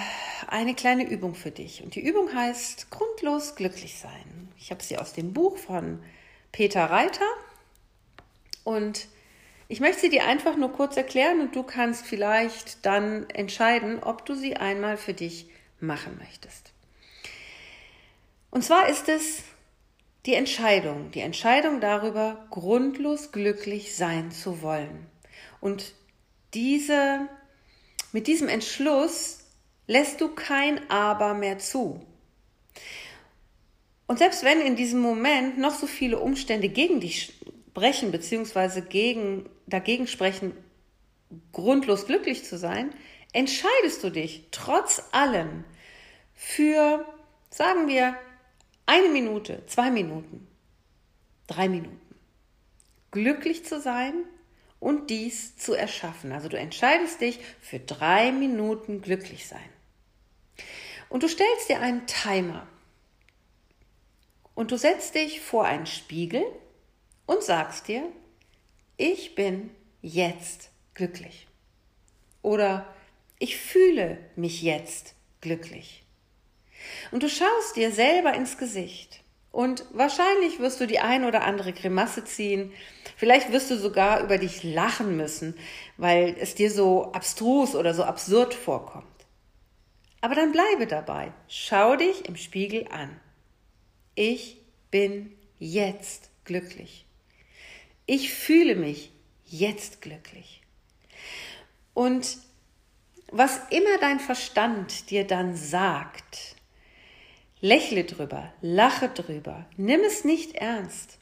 eine 0.46 0.75
kleine 0.75 1.08
Übung 1.08 1.34
für 1.34 1.50
dich. 1.50 1.82
Und 1.82 1.94
die 1.94 2.00
Übung 2.00 2.32
heißt 2.34 2.90
Grundlos 2.90 3.56
glücklich 3.56 3.98
sein. 3.98 4.48
Ich 4.58 4.70
habe 4.70 4.82
sie 4.82 4.96
aus 4.96 5.12
dem 5.12 5.34
Buch 5.34 5.58
von 5.58 6.02
Peter 6.50 6.84
Reiter. 6.84 7.26
Und 8.64 9.08
ich 9.68 9.80
möchte 9.80 10.00
sie 10.00 10.08
dir 10.08 10.25
einfach 10.25 10.56
nur 10.56 10.72
kurz 10.72 10.96
erklären 10.96 11.40
und 11.40 11.54
du 11.54 11.62
kannst 11.62 12.06
vielleicht 12.06 12.87
dann 12.87 13.28
entscheiden, 13.30 14.02
ob 14.02 14.25
du 14.25 14.34
sie 14.34 14.56
einmal 14.56 14.96
für 14.96 15.12
dich 15.12 15.50
machen 15.78 16.16
möchtest. 16.18 16.72
Und 18.50 18.64
zwar 18.64 18.88
ist 18.88 19.10
es 19.10 19.42
die 20.28 20.35
Entscheidung, 20.35 21.11
die 21.11 21.20
Entscheidung 21.20 21.80
darüber, 21.80 22.47
grundlos 22.50 23.32
glücklich 23.32 23.97
sein 23.97 24.30
zu 24.30 24.61
wollen. 24.61 25.06
Und 25.58 25.94
diese 26.52 27.26
mit 28.12 28.26
diesem 28.26 28.49
Entschluss 28.49 29.38
lässt 29.87 30.20
du 30.20 30.28
kein 30.28 30.90
Aber 30.90 31.32
mehr 31.32 31.58
zu. 31.58 32.04
Und 34.06 34.18
selbst 34.18 34.44
wenn 34.44 34.61
in 34.61 34.76
diesem 34.76 35.00
Moment 35.00 35.56
noch 35.56 35.75
so 35.75 35.87
viele 35.87 36.18
Umstände 36.18 36.68
gegen 36.68 37.00
dich 37.00 37.32
sprechen, 37.70 38.12
beziehungsweise 38.12 38.82
gegen, 38.82 39.49
dagegen 39.66 40.06
sprechen, 40.06 40.52
grundlos 41.52 42.04
glücklich 42.04 42.44
zu 42.44 42.58
sein, 42.58 42.90
entscheidest 43.32 44.04
du 44.04 44.11
dich 44.11 44.49
trotz 44.50 45.02
allem 45.12 45.64
für, 46.35 47.06
sagen 47.49 47.88
wir, 47.88 48.14
eine 48.88 49.11
Minute, 49.11 49.62
zwei 49.66 49.90
Minuten, 49.90 50.49
drei 51.47 51.68
Minuten, 51.68 52.14
glücklich 53.11 53.66
zu 53.66 53.83
sein 53.83 54.14
und 54.80 55.11
dies 55.11 55.59
zu 55.59 55.75
erschaffen. 55.75 56.33
Also 56.33 56.49
du 56.49 56.59
entscheidest 56.59 57.21
dich 57.21 57.38
für 57.61 57.78
drei 57.80 58.33
Minuten 58.33 59.02
glücklich 59.02 59.47
sein. 59.47 59.68
Und 61.11 61.23
du 61.23 61.28
stellst 61.28 61.68
dir 61.68 61.80
einen 61.80 62.07
Timer. 62.07 62.66
Und 64.54 64.73
du 64.73 64.78
setzt 64.78 65.14
dich 65.14 65.42
vor 65.42 65.66
einen 65.66 65.87
Spiegel 65.87 66.42
und 67.26 67.42
sagst 67.42 67.88
dir, 67.88 68.02
ich 68.97 69.35
bin 69.35 69.68
jetzt 70.00 70.71
glücklich. 70.95 71.47
Oder 72.40 72.95
ich 73.38 73.59
fühle 73.59 74.18
mich 74.35 74.62
jetzt 74.62 75.14
glücklich. 75.42 76.04
Und 77.11 77.23
du 77.23 77.28
schaust 77.28 77.76
dir 77.76 77.92
selber 77.92 78.35
ins 78.35 78.58
Gesicht. 78.58 79.20
Und 79.50 79.85
wahrscheinlich 79.92 80.58
wirst 80.58 80.80
du 80.80 80.87
die 80.87 81.00
ein 81.00 81.25
oder 81.25 81.42
andere 81.42 81.73
Grimasse 81.73 82.25
ziehen. 82.25 82.73
Vielleicht 83.16 83.50
wirst 83.50 83.70
du 83.70 83.76
sogar 83.76 84.23
über 84.23 84.38
dich 84.38 84.62
lachen 84.62 85.16
müssen, 85.16 85.54
weil 85.97 86.37
es 86.38 86.54
dir 86.54 86.70
so 86.70 87.12
abstrus 87.12 87.75
oder 87.75 87.94
so 87.94 88.04
absurd 88.04 88.54
vorkommt. 88.54 89.06
Aber 90.20 90.35
dann 90.35 90.52
bleibe 90.52 90.87
dabei. 90.87 91.32
Schau 91.49 91.97
dich 91.97 92.28
im 92.28 92.37
Spiegel 92.37 92.87
an. 92.88 93.18
Ich 94.14 94.58
bin 94.90 95.32
jetzt 95.58 96.30
glücklich. 96.44 97.06
Ich 98.06 98.32
fühle 98.32 98.75
mich 98.75 99.12
jetzt 99.44 100.02
glücklich. 100.02 100.62
Und 101.94 102.38
was 103.30 103.61
immer 103.70 103.99
dein 104.00 104.20
Verstand 104.20 105.11
dir 105.11 105.26
dann 105.26 105.54
sagt, 105.56 106.56
lächle 107.60 108.04
drüber, 108.04 108.52
lache 108.60 109.08
drüber, 109.08 109.66
nimm 109.76 110.00
es 110.00 110.24
nicht 110.24 110.54
ernst. 110.54 111.18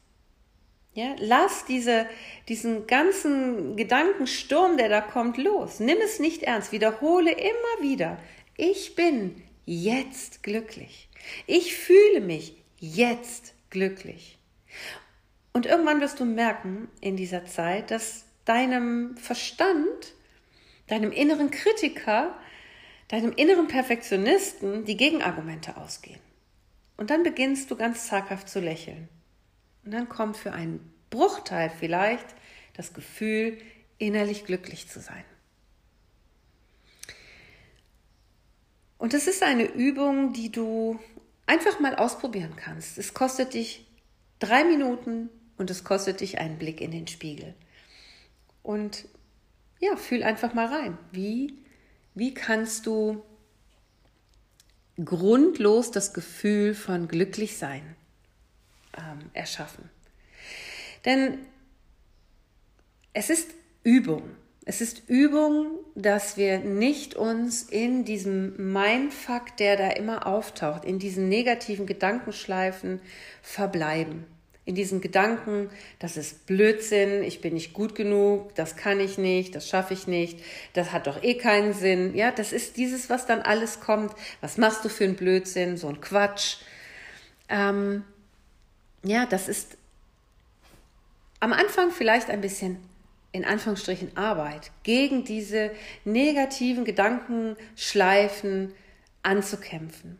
Ja, 0.96 1.14
lass 1.18 1.66
diese, 1.66 2.06
diesen 2.48 2.86
ganzen 2.86 3.76
Gedankensturm, 3.76 4.78
der 4.78 4.88
da 4.88 5.02
kommt, 5.02 5.36
los. 5.36 5.78
Nimm 5.78 5.98
es 6.02 6.20
nicht 6.20 6.42
ernst. 6.42 6.72
Wiederhole 6.72 7.32
immer 7.32 7.82
wieder. 7.82 8.16
Ich 8.56 8.94
bin 8.94 9.42
jetzt 9.66 10.42
glücklich. 10.42 11.10
Ich 11.46 11.76
fühle 11.76 12.22
mich 12.22 12.56
jetzt 12.78 13.52
glücklich. 13.68 14.38
Und 15.52 15.66
irgendwann 15.66 16.00
wirst 16.00 16.18
du 16.18 16.24
merken 16.24 16.88
in 17.02 17.16
dieser 17.16 17.44
Zeit, 17.44 17.90
dass 17.90 18.24
deinem 18.46 19.18
Verstand, 19.18 20.14
deinem 20.86 21.12
inneren 21.12 21.50
Kritiker, 21.50 22.34
deinem 23.08 23.32
inneren 23.32 23.68
Perfektionisten 23.68 24.86
die 24.86 24.96
Gegenargumente 24.96 25.76
ausgehen. 25.76 26.20
Und 26.96 27.10
dann 27.10 27.22
beginnst 27.22 27.70
du 27.70 27.76
ganz 27.76 28.06
zaghaft 28.06 28.48
zu 28.48 28.60
lächeln. 28.60 29.08
Und 29.84 29.92
dann 29.92 30.08
kommt 30.08 30.36
für 30.36 30.52
einen 30.52 30.92
Bruchteil 31.10 31.70
vielleicht 31.70 32.26
das 32.74 32.92
Gefühl, 32.92 33.58
innerlich 33.98 34.44
glücklich 34.44 34.88
zu 34.88 35.00
sein. 35.00 35.24
Und 38.98 39.14
es 39.14 39.26
ist 39.26 39.42
eine 39.42 39.64
Übung, 39.64 40.32
die 40.32 40.50
du 40.50 40.98
einfach 41.46 41.80
mal 41.80 41.94
ausprobieren 41.94 42.56
kannst. 42.56 42.98
Es 42.98 43.14
kostet 43.14 43.54
dich 43.54 43.86
drei 44.38 44.64
Minuten 44.64 45.30
und 45.56 45.70
es 45.70 45.84
kostet 45.84 46.20
dich 46.20 46.38
einen 46.38 46.58
Blick 46.58 46.80
in 46.80 46.90
den 46.90 47.06
Spiegel. 47.06 47.54
Und 48.62 49.06
ja, 49.78 49.96
fühl 49.96 50.22
einfach 50.22 50.54
mal 50.54 50.66
rein. 50.66 50.98
Wie, 51.12 51.58
wie 52.14 52.34
kannst 52.34 52.86
du 52.86 53.22
grundlos 55.04 55.90
das 55.90 56.14
Gefühl 56.14 56.74
von 56.74 57.08
Glücklichsein 57.08 57.96
ähm, 58.96 59.30
erschaffen? 59.32 59.90
Denn 61.04 61.38
es 63.12 63.30
ist 63.30 63.50
Übung. 63.82 64.22
Es 64.68 64.80
ist 64.80 65.08
Übung, 65.08 65.78
dass 65.94 66.36
wir 66.36 66.58
nicht 66.58 67.14
uns 67.14 67.62
in 67.62 68.04
diesem 68.04 68.72
Mindfuck, 68.72 69.56
der 69.58 69.76
da 69.76 69.90
immer 69.90 70.26
auftaucht, 70.26 70.84
in 70.84 70.98
diesen 70.98 71.28
negativen 71.28 71.86
Gedankenschleifen 71.86 73.00
verbleiben. 73.42 74.26
In 74.66 74.75
diesen 74.75 75.00
Gedanken, 75.00 75.70
das 76.00 76.16
ist 76.16 76.44
Blödsinn, 76.46 77.23
ich 77.23 77.40
bin 77.40 77.54
nicht 77.54 77.73
gut 77.73 77.94
genug, 77.94 78.54
das 78.56 78.76
kann 78.76 79.00
ich 79.00 79.16
nicht, 79.16 79.54
das 79.54 79.68
schaffe 79.68 79.94
ich 79.94 80.06
nicht, 80.06 80.40
das 80.75 80.92
hat 80.92 81.06
doch 81.06 81.23
eh 81.23 81.35
keinen 81.35 81.73
Sinn. 81.73 82.14
Ja, 82.14 82.32
das 82.32 82.52
ist 82.52 82.76
dieses, 82.76 83.08
was 83.08 83.26
dann 83.26 83.40
alles 83.42 83.80
kommt. 83.80 84.12
Was 84.40 84.58
machst 84.58 84.85
du 84.85 84.88
für 84.88 85.04
einen 85.04 85.14
Blödsinn, 85.14 85.76
so 85.76 85.88
ein 85.88 86.00
Quatsch. 86.00 86.56
Ähm, 87.49 88.04
ja, 89.04 89.25
das 89.25 89.49
ist 89.49 89.78
am 91.40 91.52
Anfang 91.52 91.93
vielleicht 91.93 92.28
ein 92.28 92.40
bisschen 92.40 92.78
in 93.32 93.45
Anführungsstrichen 93.45 94.17
Arbeit, 94.17 94.71
gegen 94.82 95.25
diese 95.25 95.71
negativen 96.04 96.84
Gedankenschleifen 96.84 98.73
anzukämpfen. 99.23 100.19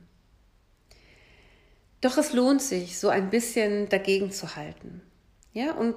Doch 2.01 2.19
es 2.19 2.33
lohnt 2.33 2.63
sich, 2.63 2.99
so 2.99 3.09
ein 3.09 3.31
bisschen 3.31 3.89
dagegen 3.89 4.31
zu 4.31 4.57
halten. 4.57 5.01
Ja, 5.53 5.73
und 5.73 5.95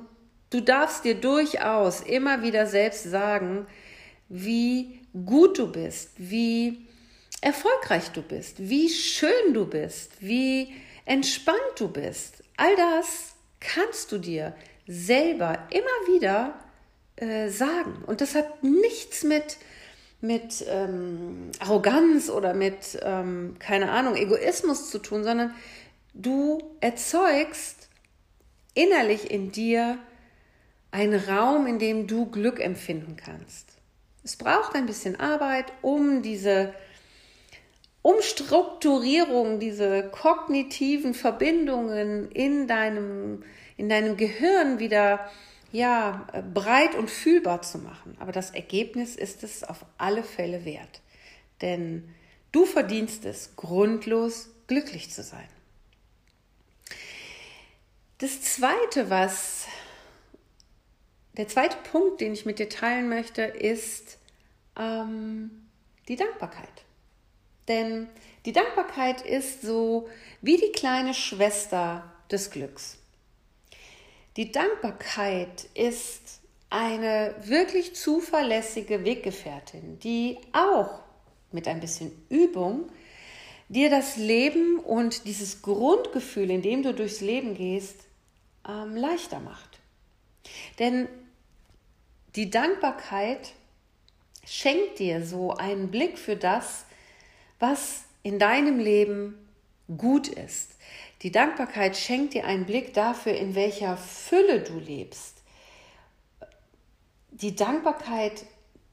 du 0.50 0.62
darfst 0.62 1.04
dir 1.04 1.16
durchaus 1.16 2.02
immer 2.02 2.42
wieder 2.42 2.66
selbst 2.66 3.04
sagen, 3.04 3.68
wie 4.30 5.02
gut 5.26 5.58
du 5.58 5.72
bist, 5.72 6.12
wie 6.18 6.88
erfolgreich 7.42 8.10
du 8.12 8.22
bist, 8.22 8.70
wie 8.70 8.90
schön 8.90 9.54
du 9.54 9.66
bist, 9.66 10.14
wie 10.20 10.74
entspannt 11.06 11.58
du 11.78 11.88
bist. 11.90 12.44
All 12.58 12.76
das 12.76 13.34
kannst 13.60 14.12
du 14.12 14.18
dir 14.18 14.56
selber 14.88 15.68
immer 15.70 16.16
wieder 16.16 16.54
äh, 17.16 17.50
sagen. 17.50 18.04
Und 18.06 18.22
das 18.22 18.36
hat 18.36 18.64
nichts 18.64 19.24
mit, 19.24 19.58
mit 20.22 20.66
ähm, 20.68 21.52
Arroganz 21.60 22.30
oder 22.30 22.54
mit, 22.54 23.00
ähm, 23.02 23.56
keine 23.60 23.92
Ahnung, 23.92 24.16
Egoismus 24.16 24.90
zu 24.90 25.00
tun, 25.00 25.24
sondern 25.24 25.54
du 26.22 26.60
erzeugst 26.82 27.90
innerlich 28.74 29.32
in 29.32 29.52
dir 29.52 29.98
einen 30.92 31.20
Raum, 31.20 31.68
in 31.68 31.80
dem 31.80 32.08
du 32.08 32.26
Glück 32.26 32.60
empfinden 32.60 33.16
kannst. 33.16 33.78
Es 34.24 34.36
braucht 34.36 34.76
ein 34.76 34.86
bisschen 34.86 35.20
Arbeit, 35.20 35.72
um 35.82 36.22
diese 36.22 36.74
Umstrukturierung, 38.02 39.60
diese 39.60 40.10
kognitiven 40.10 41.14
Verbindungen 41.14 42.32
in 42.32 42.68
deinem, 42.68 43.44
in 43.78 43.90
deinem 43.90 44.18
Gehirn 44.18 44.80
wieder 44.80 45.30
ja, 45.72 46.28
breit 46.54 46.96
und 46.96 47.10
fühlbar 47.10 47.62
zu 47.62 47.78
machen. 47.78 48.16
Aber 48.20 48.32
das 48.32 48.52
Ergebnis 48.52 49.16
ist 49.16 49.44
es 49.44 49.64
auf 49.64 49.86
alle 49.98 50.24
Fälle 50.24 50.66
wert. 50.66 51.02
Denn 51.62 52.10
du 52.52 52.66
verdienst 52.66 53.26
es, 53.26 53.56
grundlos 53.56 54.50
glücklich 54.68 55.12
zu 55.12 55.22
sein. 55.24 55.48
Das 58.20 58.42
zweite, 58.42 59.10
was, 59.10 59.66
der 61.38 61.48
zweite 61.48 61.78
Punkt, 61.90 62.20
den 62.20 62.34
ich 62.34 62.46
mit 62.46 62.60
dir 62.60 62.68
teilen 62.68 63.08
möchte, 63.08 63.44
ist 63.44 64.18
ähm, 64.78 65.70
die 66.10 66.18
Dankbarkeit. 66.18 66.84
Denn 67.70 68.10
die 68.46 68.52
Dankbarkeit 68.52 69.22
ist 69.22 69.62
so 69.62 70.10
wie 70.42 70.58
die 70.58 70.74
kleine 70.74 71.14
Schwester 71.14 72.12
des 72.30 72.52
Glücks. 72.52 72.98
Die 74.36 74.52
Dankbarkeit 74.52 75.70
ist 75.74 76.42
eine 76.70 77.36
wirklich 77.44 77.96
zuverlässige 77.96 79.06
Weggefährtin, 79.06 79.98
die 80.00 80.38
auch 80.52 81.00
mit 81.54 81.70
ein 81.70 81.80
bisschen 81.80 82.12
Übung 82.28 82.90
dir 83.70 83.90
das 83.90 84.18
Leben 84.18 84.80
und 84.80 85.26
dieses 85.26 85.62
Grundgefühl, 85.62 86.52
in 86.52 86.62
dem 86.62 86.84
du 86.84 86.94
durchs 86.94 87.22
Leben 87.22 87.56
gehst, 87.56 88.09
ähm, 88.68 88.96
leichter 88.96 89.40
macht. 89.40 89.80
Denn 90.80 91.08
die 92.36 92.50
Dankbarkeit 92.50 93.54
schenkt 94.46 95.00
dir 95.00 95.26
so 95.26 95.54
einen 95.54 95.92
Blick 95.92 96.18
für 96.18 96.36
das, 96.36 96.86
was 97.60 98.04
in 98.24 98.40
deinem 98.40 98.80
Leben 98.80 99.36
gut 99.98 100.28
ist. 100.28 100.72
Die 101.22 101.32
Dankbarkeit 101.32 101.98
schenkt 101.98 102.34
dir 102.34 102.46
einen 102.46 102.66
Blick 102.66 102.94
dafür, 102.94 103.34
in 103.34 103.56
welcher 103.56 103.98
Fülle 103.98 104.62
du 104.62 104.80
lebst. 104.80 105.42
Die 107.32 107.56
Dankbarkeit, 107.56 108.46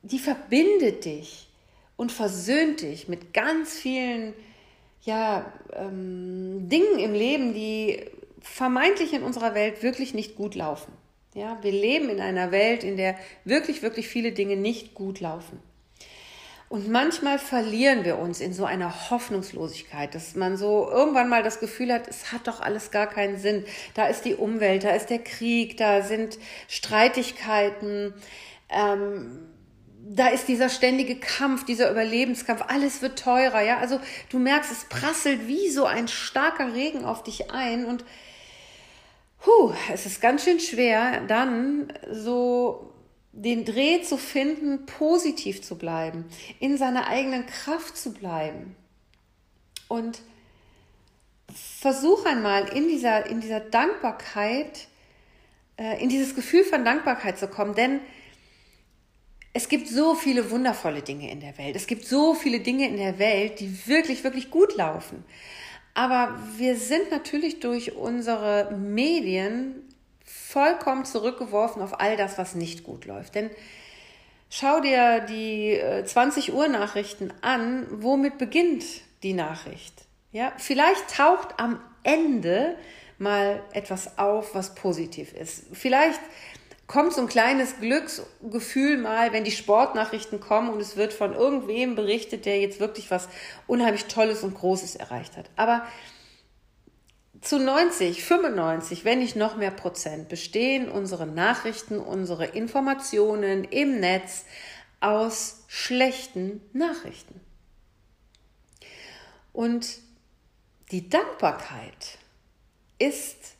die 0.02 0.18
verbindet 0.18 1.04
dich 1.04 1.48
und 1.96 2.12
versöhnt 2.12 2.82
dich 2.82 3.08
mit 3.08 3.32
ganz 3.32 3.74
vielen 3.74 4.34
ja, 5.02 5.52
ähm, 5.72 6.68
Dingen 6.68 6.98
im 6.98 7.12
Leben, 7.12 7.54
die 7.54 8.04
vermeintlich 8.46 9.12
in 9.12 9.22
unserer 9.22 9.54
Welt 9.54 9.82
wirklich 9.82 10.14
nicht 10.14 10.36
gut 10.36 10.54
laufen. 10.54 10.92
Ja, 11.34 11.58
wir 11.62 11.72
leben 11.72 12.08
in 12.08 12.20
einer 12.20 12.50
Welt, 12.50 12.82
in 12.82 12.96
der 12.96 13.16
wirklich, 13.44 13.82
wirklich 13.82 14.08
viele 14.08 14.32
Dinge 14.32 14.56
nicht 14.56 14.94
gut 14.94 15.20
laufen. 15.20 15.60
Und 16.68 16.88
manchmal 16.88 17.38
verlieren 17.38 18.04
wir 18.04 18.18
uns 18.18 18.40
in 18.40 18.52
so 18.52 18.64
einer 18.64 19.10
Hoffnungslosigkeit, 19.10 20.14
dass 20.14 20.34
man 20.34 20.56
so 20.56 20.90
irgendwann 20.90 21.28
mal 21.28 21.44
das 21.44 21.60
Gefühl 21.60 21.92
hat, 21.92 22.08
es 22.08 22.32
hat 22.32 22.48
doch 22.48 22.60
alles 22.60 22.90
gar 22.90 23.06
keinen 23.06 23.38
Sinn. 23.38 23.64
Da 23.94 24.06
ist 24.06 24.22
die 24.22 24.34
Umwelt, 24.34 24.82
da 24.82 24.90
ist 24.90 25.10
der 25.10 25.20
Krieg, 25.20 25.76
da 25.76 26.02
sind 26.02 26.38
Streitigkeiten, 26.66 28.14
ähm, 28.68 29.46
da 30.08 30.28
ist 30.28 30.48
dieser 30.48 30.68
ständige 30.68 31.16
Kampf, 31.16 31.64
dieser 31.64 31.90
Überlebenskampf, 31.90 32.62
alles 32.66 33.02
wird 33.02 33.18
teurer, 33.18 33.60
ja. 33.60 33.78
Also 33.78 34.00
du 34.30 34.38
merkst, 34.38 34.72
es 34.72 34.84
prasselt 34.86 35.46
wie 35.46 35.68
so 35.70 35.84
ein 35.84 36.08
starker 36.08 36.74
Regen 36.74 37.04
auf 37.04 37.22
dich 37.22 37.52
ein 37.52 37.84
und 37.84 38.04
puh, 39.46 39.72
es 39.92 40.06
ist 40.06 40.20
ganz 40.20 40.42
schön 40.44 40.58
schwer, 40.58 41.20
dann 41.28 41.92
so 42.10 42.92
den 43.32 43.64
Dreh 43.64 44.02
zu 44.02 44.16
finden, 44.16 44.86
positiv 44.86 45.62
zu 45.62 45.78
bleiben, 45.78 46.24
in 46.58 46.76
seiner 46.76 47.06
eigenen 47.06 47.46
Kraft 47.46 47.96
zu 47.96 48.12
bleiben. 48.12 48.74
Und 49.88 50.20
versuch 51.54 52.26
einmal 52.26 52.68
in 52.74 52.88
dieser, 52.88 53.26
in 53.26 53.40
dieser 53.40 53.60
Dankbarkeit, 53.60 54.88
äh, 55.76 56.02
in 56.02 56.08
dieses 56.08 56.34
Gefühl 56.34 56.64
von 56.64 56.84
Dankbarkeit 56.84 57.38
zu 57.38 57.46
kommen, 57.46 57.76
denn 57.76 58.00
es 59.52 59.68
gibt 59.68 59.88
so 59.88 60.16
viele 60.16 60.50
wundervolle 60.50 61.02
Dinge 61.02 61.30
in 61.30 61.40
der 61.40 61.56
Welt. 61.56 61.76
Es 61.76 61.86
gibt 61.86 62.04
so 62.04 62.34
viele 62.34 62.60
Dinge 62.60 62.88
in 62.88 62.96
der 62.96 63.18
Welt, 63.20 63.60
die 63.60 63.86
wirklich, 63.86 64.24
wirklich 64.24 64.50
gut 64.50 64.76
laufen. 64.76 65.24
Aber 65.96 66.38
wir 66.58 66.76
sind 66.76 67.10
natürlich 67.10 67.58
durch 67.60 67.96
unsere 67.96 68.70
Medien 68.76 69.82
vollkommen 70.26 71.06
zurückgeworfen 71.06 71.80
auf 71.80 72.00
all 72.00 72.18
das, 72.18 72.36
was 72.36 72.54
nicht 72.54 72.84
gut 72.84 73.06
läuft. 73.06 73.34
Denn 73.34 73.48
schau 74.50 74.80
dir 74.80 75.20
die 75.20 75.80
20 76.04 76.50
äh, 76.50 76.52
Uhr 76.52 76.68
Nachrichten 76.68 77.32
an. 77.40 77.86
Womit 77.90 78.36
beginnt 78.36 78.84
die 79.22 79.32
Nachricht? 79.32 80.04
Ja, 80.32 80.52
vielleicht 80.58 81.16
taucht 81.16 81.58
am 81.58 81.80
Ende 82.02 82.76
mal 83.16 83.62
etwas 83.72 84.18
auf, 84.18 84.54
was 84.54 84.74
positiv 84.74 85.32
ist. 85.32 85.64
Vielleicht 85.72 86.20
kommt 86.86 87.12
so 87.12 87.20
ein 87.20 87.26
kleines 87.26 87.78
Glücksgefühl 87.80 88.96
mal, 88.98 89.32
wenn 89.32 89.44
die 89.44 89.50
Sportnachrichten 89.50 90.40
kommen 90.40 90.70
und 90.70 90.80
es 90.80 90.96
wird 90.96 91.12
von 91.12 91.34
irgendwem 91.34 91.96
berichtet, 91.96 92.46
der 92.46 92.60
jetzt 92.60 92.78
wirklich 92.78 93.10
was 93.10 93.28
unheimlich 93.66 94.04
Tolles 94.06 94.44
und 94.44 94.54
Großes 94.54 94.94
erreicht 94.94 95.36
hat. 95.36 95.50
Aber 95.56 95.84
zu 97.40 97.58
90, 97.58 98.24
95, 98.24 99.04
wenn 99.04 99.18
nicht 99.18 99.36
noch 99.36 99.56
mehr 99.56 99.70
Prozent, 99.70 100.28
bestehen 100.28 100.88
unsere 100.88 101.26
Nachrichten, 101.26 101.98
unsere 101.98 102.46
Informationen 102.46 103.64
im 103.64 104.00
Netz 104.00 104.44
aus 105.00 105.64
schlechten 105.68 106.60
Nachrichten. 106.72 107.40
Und 109.52 109.98
die 110.90 111.08
Dankbarkeit 111.08 112.18
ist 112.98 113.55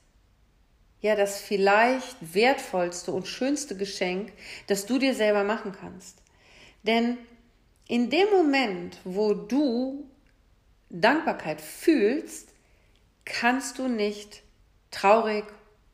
ja 1.07 1.17
das 1.17 1.41
vielleicht 1.41 2.17
wertvollste 2.35 3.13
und 3.13 3.27
schönste 3.27 3.77
Geschenk, 3.77 4.33
das 4.67 4.87
du 4.87 4.99
dir 4.99 5.15
selber 5.15 5.45
machen 5.45 5.73
kannst. 5.73 6.19
Denn 6.83 7.19
in 7.89 8.11
dem 8.11 8.29
Moment, 8.31 8.99
wo 9.05 9.35
du 9.35 10.09
Dankbarkeit 10.91 11.61
fühlst, 11.61 12.53
kannst 13.25 13.79
du 13.79 13.89
nicht 13.89 14.43
traurig 14.91 15.45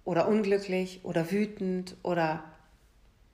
oder 0.04 0.28
unglücklich 0.28 1.00
oder 1.02 1.30
wütend 1.30 1.96
oder 2.02 2.44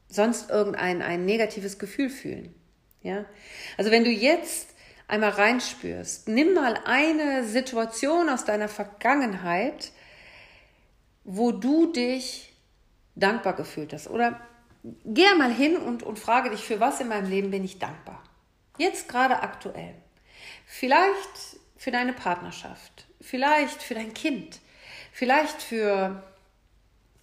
sonst 0.08 0.50
irgendein 0.50 1.02
ein 1.02 1.24
negatives 1.24 1.78
Gefühl 1.78 2.10
fühlen. 2.10 2.54
Ja? 3.02 3.24
Also 3.76 3.90
wenn 3.90 4.04
du 4.04 4.10
jetzt 4.10 4.74
einmal 5.06 5.30
reinspürst, 5.30 6.28
nimm 6.28 6.54
mal 6.54 6.78
eine 6.84 7.44
Situation 7.44 8.28
aus 8.28 8.44
deiner 8.44 8.68
Vergangenheit, 8.68 9.92
wo 11.30 11.52
du 11.52 11.92
dich 11.92 12.54
dankbar 13.14 13.52
gefühlt 13.52 13.92
hast. 13.92 14.08
Oder 14.08 14.40
geh 15.04 15.34
mal 15.36 15.52
hin 15.52 15.76
und, 15.76 16.02
und 16.02 16.18
frage 16.18 16.48
dich, 16.48 16.60
für 16.60 16.80
was 16.80 17.00
in 17.00 17.08
meinem 17.08 17.28
Leben 17.28 17.50
bin 17.50 17.64
ich 17.64 17.78
dankbar? 17.78 18.22
Jetzt 18.78 19.08
gerade 19.08 19.42
aktuell. 19.42 19.94
Vielleicht 20.64 21.58
für 21.76 21.90
deine 21.90 22.14
Partnerschaft, 22.14 23.06
vielleicht 23.20 23.82
für 23.82 23.94
dein 23.94 24.14
Kind, 24.14 24.60
vielleicht 25.12 25.60
für, 25.60 26.22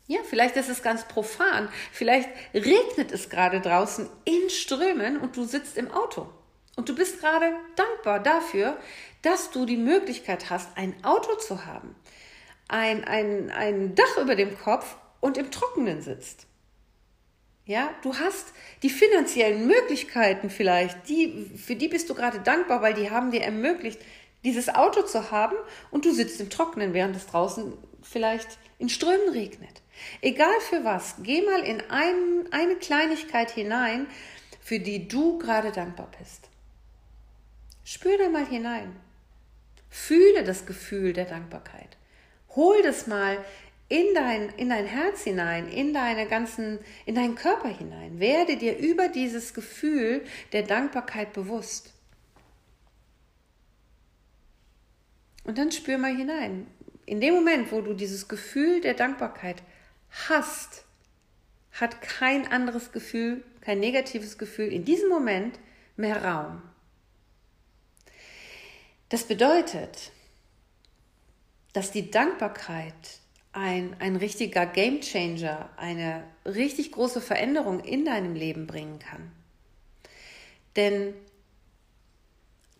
ja, 0.06 0.20
vielleicht 0.30 0.56
ist 0.56 0.70
es 0.70 0.84
ganz 0.84 1.08
profan, 1.08 1.68
vielleicht 1.92 2.30
regnet 2.54 3.12
es 3.12 3.32
gerade 3.32 3.60
draußen 3.60 4.08
in 4.24 4.52
Strömen 4.52 5.20
und 5.20 5.36
du 5.36 5.46
sitzt 5.46 5.78
im 5.78 5.90
Auto. 5.90 6.30
Und 6.76 6.90
du 6.90 6.96
bist 6.96 7.22
gerade 7.22 7.54
dankbar 7.76 8.20
dafür, 8.20 8.78
dass 9.24 9.50
du 9.50 9.66
die 9.66 9.78
Möglichkeit 9.78 10.52
hast, 10.52 10.78
ein 10.78 10.94
Auto 11.04 11.36
zu 11.38 11.66
haben 11.66 11.96
ein, 12.68 13.04
ein, 13.04 13.52
ein 13.52 13.96
Dach 13.96 14.18
über 14.18 14.36
dem 14.36 14.58
Kopf 14.58 14.98
und 15.20 15.38
im 15.38 15.52
Trockenen 15.52 16.02
sitzt. 16.02 16.48
Ja, 17.66 17.94
du 18.04 18.16
hast 18.16 18.54
die 18.84 18.92
finanziellen 18.92 19.66
Möglichkeiten 19.66 20.52
vielleicht, 20.52 21.10
die, 21.10 21.52
für 21.58 21.76
die 21.76 21.88
bist 21.88 22.10
du 22.10 22.14
gerade 22.14 22.40
dankbar, 22.40 22.82
weil 22.82 22.94
die 22.94 23.10
haben 23.10 23.32
dir 23.32 23.42
ermöglicht, 23.42 24.00
dieses 24.44 24.70
Auto 24.70 25.02
zu 25.02 25.32
haben 25.32 25.56
und 25.90 26.06
du 26.06 26.12
sitzt 26.12 26.40
im 26.40 26.52
Trockenen, 26.52 26.94
während 26.94 27.16
es 27.16 27.26
draußen 27.26 27.74
vielleicht 28.04 28.60
in 28.78 28.90
Strömen 28.90 29.30
regnet. 29.30 29.82
Egal 30.22 30.60
für 30.70 30.84
was, 30.84 31.16
geh 31.24 31.42
mal 31.42 31.62
in 31.62 31.82
ein, 31.90 32.48
eine 32.52 32.76
Kleinigkeit 32.76 33.50
hinein, 33.50 34.06
für 34.62 34.80
die 34.80 35.08
du 35.08 35.40
gerade 35.40 35.72
dankbar 35.72 36.12
bist. 36.20 36.50
Spür 37.84 38.18
da 38.18 38.30
mal 38.30 38.46
hinein. 38.46 38.96
Fühle 39.90 40.44
das 40.44 40.66
Gefühl 40.66 41.14
der 41.14 41.26
Dankbarkeit. 41.26 41.98
Hol 42.56 42.82
das 42.84 43.08
mal 43.08 43.44
in 43.88 44.14
dein, 44.14 44.50
in 44.58 44.70
dein 44.70 44.86
Herz 44.86 45.24
hinein, 45.24 45.68
in 45.68 45.94
deine 45.94 46.28
ganzen, 46.28 46.80
in 47.06 47.16
deinen 47.16 47.36
Körper 47.36 47.70
hinein. 47.70 48.20
Werde 48.20 48.58
dir 48.58 48.78
über 48.78 49.10
dieses 49.10 49.54
Gefühl 49.54 50.24
der 50.54 50.64
Dankbarkeit 50.64 51.34
bewusst. 51.34 51.94
Und 55.44 55.58
dann 55.58 55.72
spür 55.72 55.98
mal 55.98 56.16
hinein. 56.16 56.68
In 57.06 57.22
dem 57.22 57.36
Moment, 57.36 57.72
wo 57.72 57.82
du 57.82 57.94
dieses 57.94 58.28
Gefühl 58.28 58.82
der 58.82 58.96
Dankbarkeit 58.96 59.62
hast, 60.28 60.86
hat 61.72 62.02
kein 62.02 62.52
anderes 62.52 62.92
Gefühl, 62.92 63.44
kein 63.62 63.80
negatives 63.80 64.38
Gefühl 64.38 64.72
in 64.72 64.86
diesem 64.86 65.10
Moment 65.10 65.60
mehr 65.98 66.24
Raum. 66.24 66.62
Das 69.10 69.24
bedeutet, 69.26 70.12
dass 71.76 71.92
die 71.92 72.10
Dankbarkeit 72.10 73.20
ein, 73.52 73.98
ein 74.00 74.16
richtiger 74.16 74.66
Gamechanger, 74.66 75.70
eine 75.76 76.24
richtig 76.46 76.94
große 76.94 77.20
Veränderung 77.20 77.82
in 77.82 78.06
deinem 78.06 78.34
Leben 78.34 78.66
bringen 78.66 78.98
kann. 78.98 79.30
Denn 80.78 81.14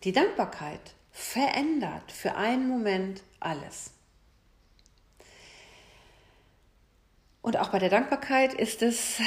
die 0.02 0.12
Dankbarkeit 0.12 0.80
verändert 1.12 2.10
für 2.10 2.36
einen 2.36 2.68
Moment 2.68 3.22
alles. 3.38 3.90
Und 7.42 7.58
auch 7.58 7.68
bei 7.68 7.78
der 7.78 7.90
Dankbarkeit 7.90 8.54
ist 8.54 8.80
es 8.80 9.20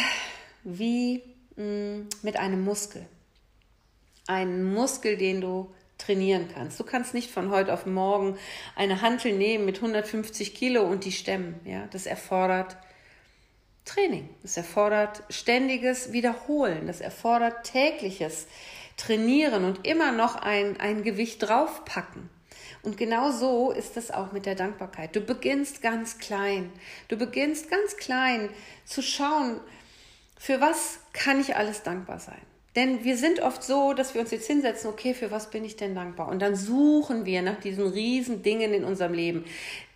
wie 0.64 1.22
mm, 1.58 2.10
mit 2.24 2.38
einem 2.38 2.64
Muskel. 2.64 3.06
Ein 4.26 4.64
Muskel, 4.64 5.16
den 5.16 5.42
du 5.42 5.72
trainieren 6.00 6.48
kannst. 6.52 6.80
Du 6.80 6.84
kannst 6.84 7.14
nicht 7.14 7.30
von 7.30 7.52
heute 7.52 7.72
auf 7.72 7.86
morgen 7.86 8.38
eine 8.76 9.02
Hantel 9.02 9.34
nehmen 9.34 9.66
mit 9.66 9.76
150 9.76 10.56
Kilo 10.56 10.84
und 10.84 11.06
die 11.06 11.12
stemmen. 11.12 11.60
Ja, 11.66 11.88
das 11.92 12.08
erfordert 12.08 12.78
Training. 13.86 14.30
Das 14.42 14.58
erfordert 14.58 15.24
ständiges 15.30 16.12
Wiederholen. 16.12 16.88
Das 16.88 17.02
erfordert 17.02 17.64
tägliches 17.64 18.48
Trainieren 18.98 19.64
und 19.64 19.88
immer 19.88 20.12
noch 20.12 20.36
ein, 20.36 20.80
ein 20.80 21.04
Gewicht 21.04 21.44
draufpacken. 21.44 22.30
Und 22.82 22.98
genau 22.98 23.32
so 23.32 23.72
ist 23.72 23.98
es 23.98 24.12
auch 24.12 24.32
mit 24.32 24.46
der 24.46 24.56
Dankbarkeit. 24.56 25.16
Du 25.16 25.22
beginnst 25.22 25.82
ganz 25.82 26.18
klein. 26.18 26.72
Du 27.08 27.18
beginnst 27.18 27.70
ganz 27.70 27.98
klein 27.98 28.50
zu 28.86 29.02
schauen, 29.02 29.60
für 30.38 30.62
was 30.62 31.00
kann 31.14 31.42
ich 31.42 31.56
alles 31.56 31.84
dankbar 31.84 32.20
sein. 32.20 32.42
Denn 32.76 33.04
wir 33.04 33.18
sind 33.18 33.42
oft 33.42 33.64
so, 33.64 33.94
dass 33.94 34.14
wir 34.14 34.22
uns 34.22 34.32
jetzt 34.32 34.48
hinsetzen, 34.48 34.90
okay, 34.90 35.14
für 35.14 35.32
was 35.32 35.50
bin 35.50 35.66
ich 35.66 35.76
denn 35.76 35.96
dankbar? 35.96 36.28
Und 36.28 36.40
dann 36.40 36.56
suchen 36.56 37.26
wir 37.26 37.42
nach 37.42 37.60
diesen 37.60 37.88
riesen 37.88 38.44
Dingen 38.44 38.74
in 38.74 38.84
unserem 38.84 39.14
Leben. 39.14 39.46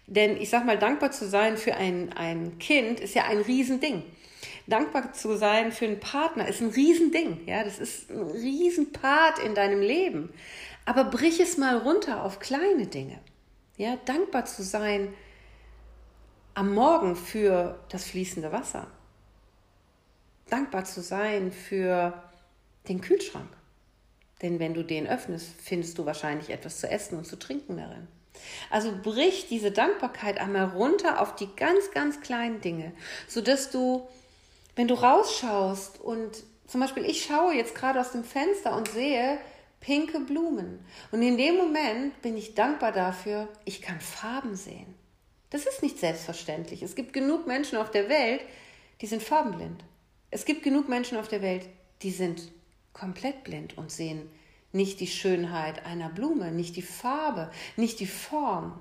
Denn 0.08 0.38
ich 0.38 0.50
sag 0.50 0.66
mal, 0.66 0.78
dankbar 0.78 1.12
zu 1.12 1.28
sein 1.28 1.58
für 1.58 1.76
ein, 1.76 2.12
ein 2.14 2.58
Kind 2.60 3.00
ist 3.00 3.16
ja 3.16 3.26
ein 3.26 3.40
Riesending. 3.40 4.04
Dankbar 4.68 5.14
zu 5.14 5.38
sein 5.38 5.72
für 5.72 5.86
einen 5.86 6.00
Partner 6.00 6.48
ist 6.48 6.62
ein 6.62 6.70
Riesending. 6.70 7.42
Ja, 7.46 7.64
das 7.64 7.80
ist 7.80 8.10
ein 8.10 8.22
Riesenpart 8.22 9.40
in 9.40 9.56
deinem 9.56 9.82
Leben. 9.82 10.34
Aber 10.86 11.06
brich 11.06 11.40
es 11.40 11.58
mal 11.58 11.78
runter 11.78 12.24
auf 12.24 12.40
kleine 12.40 12.88
Dinge. 12.88 13.20
Ja, 13.78 13.98
dankbar 14.06 14.46
zu 14.46 14.64
sein 14.64 15.14
am 16.54 16.74
Morgen 16.74 17.16
für 17.16 17.80
das 17.90 18.06
fließende 18.06 18.52
Wasser. 18.52 18.88
Dankbar 20.50 20.86
zu 20.86 21.02
sein 21.02 21.52
für 21.52 22.14
den 22.88 23.02
Kühlschrank. 23.02 23.50
Denn 24.42 24.60
wenn 24.60 24.74
du 24.74 24.84
den 24.84 25.08
öffnest, 25.08 25.48
findest 25.62 25.98
du 25.98 26.06
wahrscheinlich 26.06 26.50
etwas 26.50 26.80
zu 26.80 26.90
essen 26.90 27.18
und 27.18 27.26
zu 27.26 27.38
trinken 27.38 27.78
darin. 27.78 28.08
Also 28.70 28.92
brich 29.02 29.48
diese 29.48 29.72
Dankbarkeit 29.72 30.38
einmal 30.38 30.66
runter 30.66 31.22
auf 31.22 31.36
die 31.36 31.48
ganz, 31.56 31.92
ganz 31.92 32.20
kleinen 32.22 32.60
Dinge, 32.62 32.92
sodass 33.28 33.72
du, 33.72 34.08
wenn 34.76 34.88
du 34.88 34.96
rausschaust 34.96 36.02
und 36.02 36.44
zum 36.68 36.82
Beispiel 36.82 37.06
ich 37.06 37.24
schaue 37.24 37.54
jetzt 37.54 37.76
gerade 37.76 38.02
aus 38.02 38.12
dem 38.12 38.24
Fenster 38.24 38.76
und 38.76 38.90
sehe 38.90 39.38
pinke 39.80 40.20
Blumen. 40.22 40.84
Und 41.12 41.22
in 41.22 41.38
dem 41.38 41.58
Moment 41.58 42.22
bin 42.22 42.38
ich 42.38 42.56
dankbar 42.56 42.92
dafür, 42.92 43.48
ich 43.66 43.82
kann 43.82 44.00
Farben 44.00 44.56
sehen. 44.56 44.96
Das 45.50 45.66
ist 45.66 45.84
nicht 45.84 46.00
selbstverständlich. 46.00 46.82
Es 46.82 46.96
gibt 46.96 47.14
genug 47.14 47.46
Menschen 47.46 47.78
auf 47.78 47.92
der 47.92 48.10
Welt, 48.10 48.42
die 49.02 49.08
sind 49.08 49.22
farbenblind. 49.22 49.84
Es 50.32 50.46
gibt 50.46 50.64
genug 50.64 50.90
Menschen 50.90 51.18
auf 51.18 51.28
der 51.28 51.42
Welt, 51.42 51.68
die 52.02 52.12
sind 52.12 52.52
komplett 52.94 53.44
blind 53.44 53.78
und 53.78 53.92
sehen 53.92 54.30
nicht 54.72 55.00
die 55.00 55.08
Schönheit 55.08 55.86
einer 55.86 56.10
Blume, 56.10 56.52
nicht 56.52 56.76
die 56.76 56.82
Farbe, 56.82 57.52
nicht 57.76 58.00
die 58.00 58.08
Form. 58.08 58.80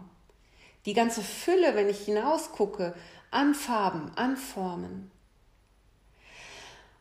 die 0.85 0.95
ganze 0.95 1.23
Fülle, 1.23 1.77
wenn 1.77 1.89
ich 1.89 2.07
hinausgucke, 2.07 2.95
an 3.31 3.55
Farben, 3.55 4.11
an 4.17 4.37
Formen. 4.37 5.13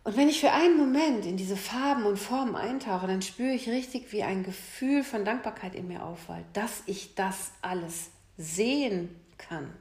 Und 0.04 0.18
wenn 0.18 0.30
ich 0.30 0.40
für 0.40 0.52
einen 0.52 0.78
Moment 0.78 1.26
in 1.26 1.38
diese 1.38 1.58
Farben 1.58 2.06
und 2.06 2.18
Formen 2.18 2.56
eintauche, 2.56 3.08
dann 3.08 3.22
spüre 3.22 3.54
ich 3.54 3.70
richtig, 3.70 4.12
wie 4.12 4.24
ein 4.24 4.44
Gefühl 4.44 5.04
von 5.04 5.26
Dankbarkeit 5.26 5.76
in 5.76 5.88
mir 5.88 6.04
aufwallt, 6.04 6.46
dass 6.54 6.84
ich 6.88 7.14
das 7.14 7.52
alles 7.62 8.10
sehen 8.38 9.16
kann. 9.38 9.72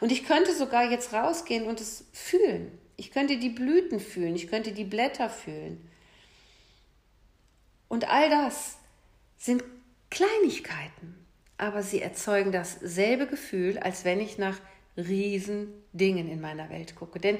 Und 0.00 0.10
ich 0.10 0.24
könnte 0.24 0.54
sogar 0.54 0.90
jetzt 0.90 1.12
rausgehen 1.12 1.66
und 1.66 1.80
es 1.80 2.06
fühlen. 2.12 2.76
Ich 2.96 3.12
könnte 3.12 3.38
die 3.38 3.50
Blüten 3.50 4.00
fühlen, 4.00 4.34
ich 4.34 4.48
könnte 4.48 4.72
die 4.72 4.84
Blätter 4.84 5.30
fühlen. 5.30 5.88
Und 7.92 8.08
all 8.08 8.30
das 8.30 8.78
sind 9.36 9.62
Kleinigkeiten, 10.08 11.26
aber 11.58 11.82
sie 11.82 12.00
erzeugen 12.00 12.50
dasselbe 12.50 13.26
Gefühl, 13.26 13.76
als 13.76 14.06
wenn 14.06 14.18
ich 14.18 14.38
nach 14.38 14.58
riesen 14.96 15.74
Dingen 15.92 16.26
in 16.26 16.40
meiner 16.40 16.70
Welt 16.70 16.96
gucke. 16.96 17.20
Denn 17.20 17.36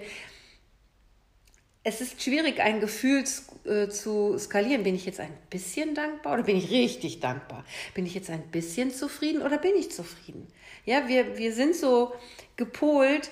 es 1.85 2.03
ist 2.03 2.21
schwierig, 2.23 2.61
ein 2.61 2.81
Gefühl 2.81 3.25
äh, 3.65 3.89
zu 3.89 4.37
skalieren. 4.37 4.83
Bin 4.83 4.95
ich 4.95 5.07
jetzt 5.07 5.21
ein 5.21 5.33
bisschen 5.49 5.95
dankbar 5.95 6.35
oder 6.35 6.43
bin 6.43 6.59
ich 6.59 6.69
richtig 6.69 7.21
dankbar? 7.21 7.65
Bin 7.95 8.05
ich 8.05 8.15
jetzt 8.15 8.29
ein 8.29 8.43
bisschen 8.51 8.91
zufrieden 8.91 9.41
oder 9.41 9.57
bin 9.57 9.75
ich 9.75 9.91
zufrieden? 9.91 10.49
Ja, 10.85 11.09
wir, 11.09 11.39
wir 11.39 11.55
sind 11.55 11.75
so 11.75 12.13
gepolt, 12.57 13.31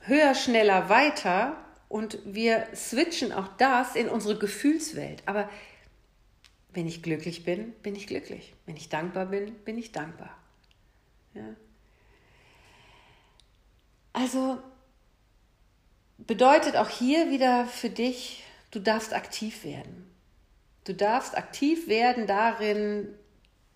höher, 0.00 0.34
schneller, 0.34 0.88
weiter 0.88 1.62
und 1.90 2.20
wir 2.24 2.66
switchen 2.74 3.32
auch 3.32 3.48
das 3.58 3.96
in 3.96 4.08
unsere 4.08 4.38
Gefühlswelt. 4.38 5.22
Aber 5.26 5.50
wenn 6.74 6.86
ich 6.86 7.02
glücklich 7.02 7.44
bin, 7.44 7.72
bin 7.82 7.94
ich 7.94 8.06
glücklich. 8.06 8.54
Wenn 8.66 8.76
ich 8.76 8.88
dankbar 8.88 9.26
bin, 9.26 9.54
bin 9.64 9.78
ich 9.78 9.92
dankbar. 9.92 10.36
Ja. 11.34 11.54
Also 14.12 14.58
bedeutet 16.18 16.76
auch 16.76 16.88
hier 16.88 17.30
wieder 17.30 17.66
für 17.66 17.90
dich, 17.90 18.44
du 18.70 18.80
darfst 18.80 19.12
aktiv 19.12 19.64
werden. 19.64 20.10
Du 20.84 20.94
darfst 20.94 21.36
aktiv 21.36 21.88
werden 21.88 22.26
darin, 22.26 23.08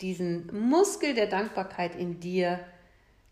diesen 0.01 0.47
Muskel 0.69 1.13
der 1.13 1.27
Dankbarkeit 1.27 1.95
in 1.95 2.19
dir 2.19 2.59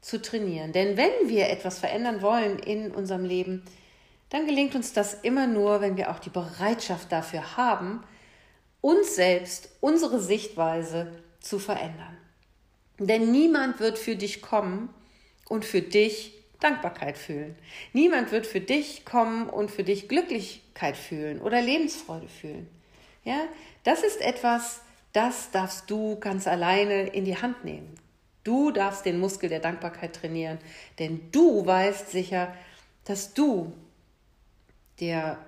zu 0.02 0.22
trainieren. 0.22 0.74
Denn 0.74 0.98
wenn 0.98 1.30
wir 1.30 1.50
etwas 1.50 1.80
verändern 1.80 2.22
wollen 2.22 2.60
in 2.60 2.92
unserem 2.92 3.24
Leben, 3.24 3.64
dann 4.30 4.46
gelingt 4.46 4.76
uns 4.76 4.94
das 4.94 5.14
immer 5.14 5.48
nur, 5.48 5.80
wenn 5.82 5.96
wir 5.96 6.12
auch 6.12 6.20
die 6.20 6.30
Bereitschaft 6.30 7.12
dafür 7.12 7.56
haben, 7.56 8.04
uns 8.88 9.15
selbst, 9.15 9.67
unsere 9.82 10.21
Sichtweise 10.21 11.12
zu 11.41 11.60
verändern. 11.60 12.17
Denn 12.97 13.34
niemand 13.34 13.82
wird 13.82 13.97
für 13.97 14.15
dich 14.15 14.41
kommen 14.41 14.88
und 15.50 15.65
für 15.65 15.82
dich 15.82 16.32
Dankbarkeit 16.62 17.17
fühlen. 17.17 17.58
Niemand 17.91 18.32
wird 18.32 18.47
für 18.47 18.62
dich 18.62 19.04
kommen 19.04 19.50
und 19.50 19.71
für 19.71 19.84
dich 19.84 20.08
Glücklichkeit 20.08 20.95
fühlen 20.95 21.41
oder 21.41 21.62
Lebensfreude 21.62 22.30
fühlen. 22.30 22.69
Ja, 23.26 23.41
das 23.84 24.04
ist 24.04 24.21
etwas, 24.21 24.80
das 25.12 25.52
darfst 25.52 25.89
du 25.91 26.17
ganz 26.21 26.47
alleine 26.47 27.08
in 27.08 27.26
die 27.26 27.36
Hand 27.36 27.65
nehmen. 27.65 27.93
Du 28.45 28.71
darfst 28.71 29.06
den 29.06 29.19
Muskel 29.19 29.50
der 29.50 29.60
Dankbarkeit 29.60 30.15
trainieren, 30.15 30.60
denn 30.97 31.30
du 31.34 31.65
weißt 31.65 32.10
sicher, 32.10 32.56
dass 33.04 33.34
du 33.34 33.73
der 35.02 35.45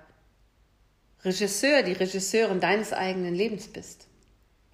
Regisseur, 1.24 1.82
die 1.82 1.92
Regisseurin 1.92 2.60
deines 2.60 2.92
eigenen 2.92 3.34
Lebens 3.34 3.68
bist. 3.68 4.06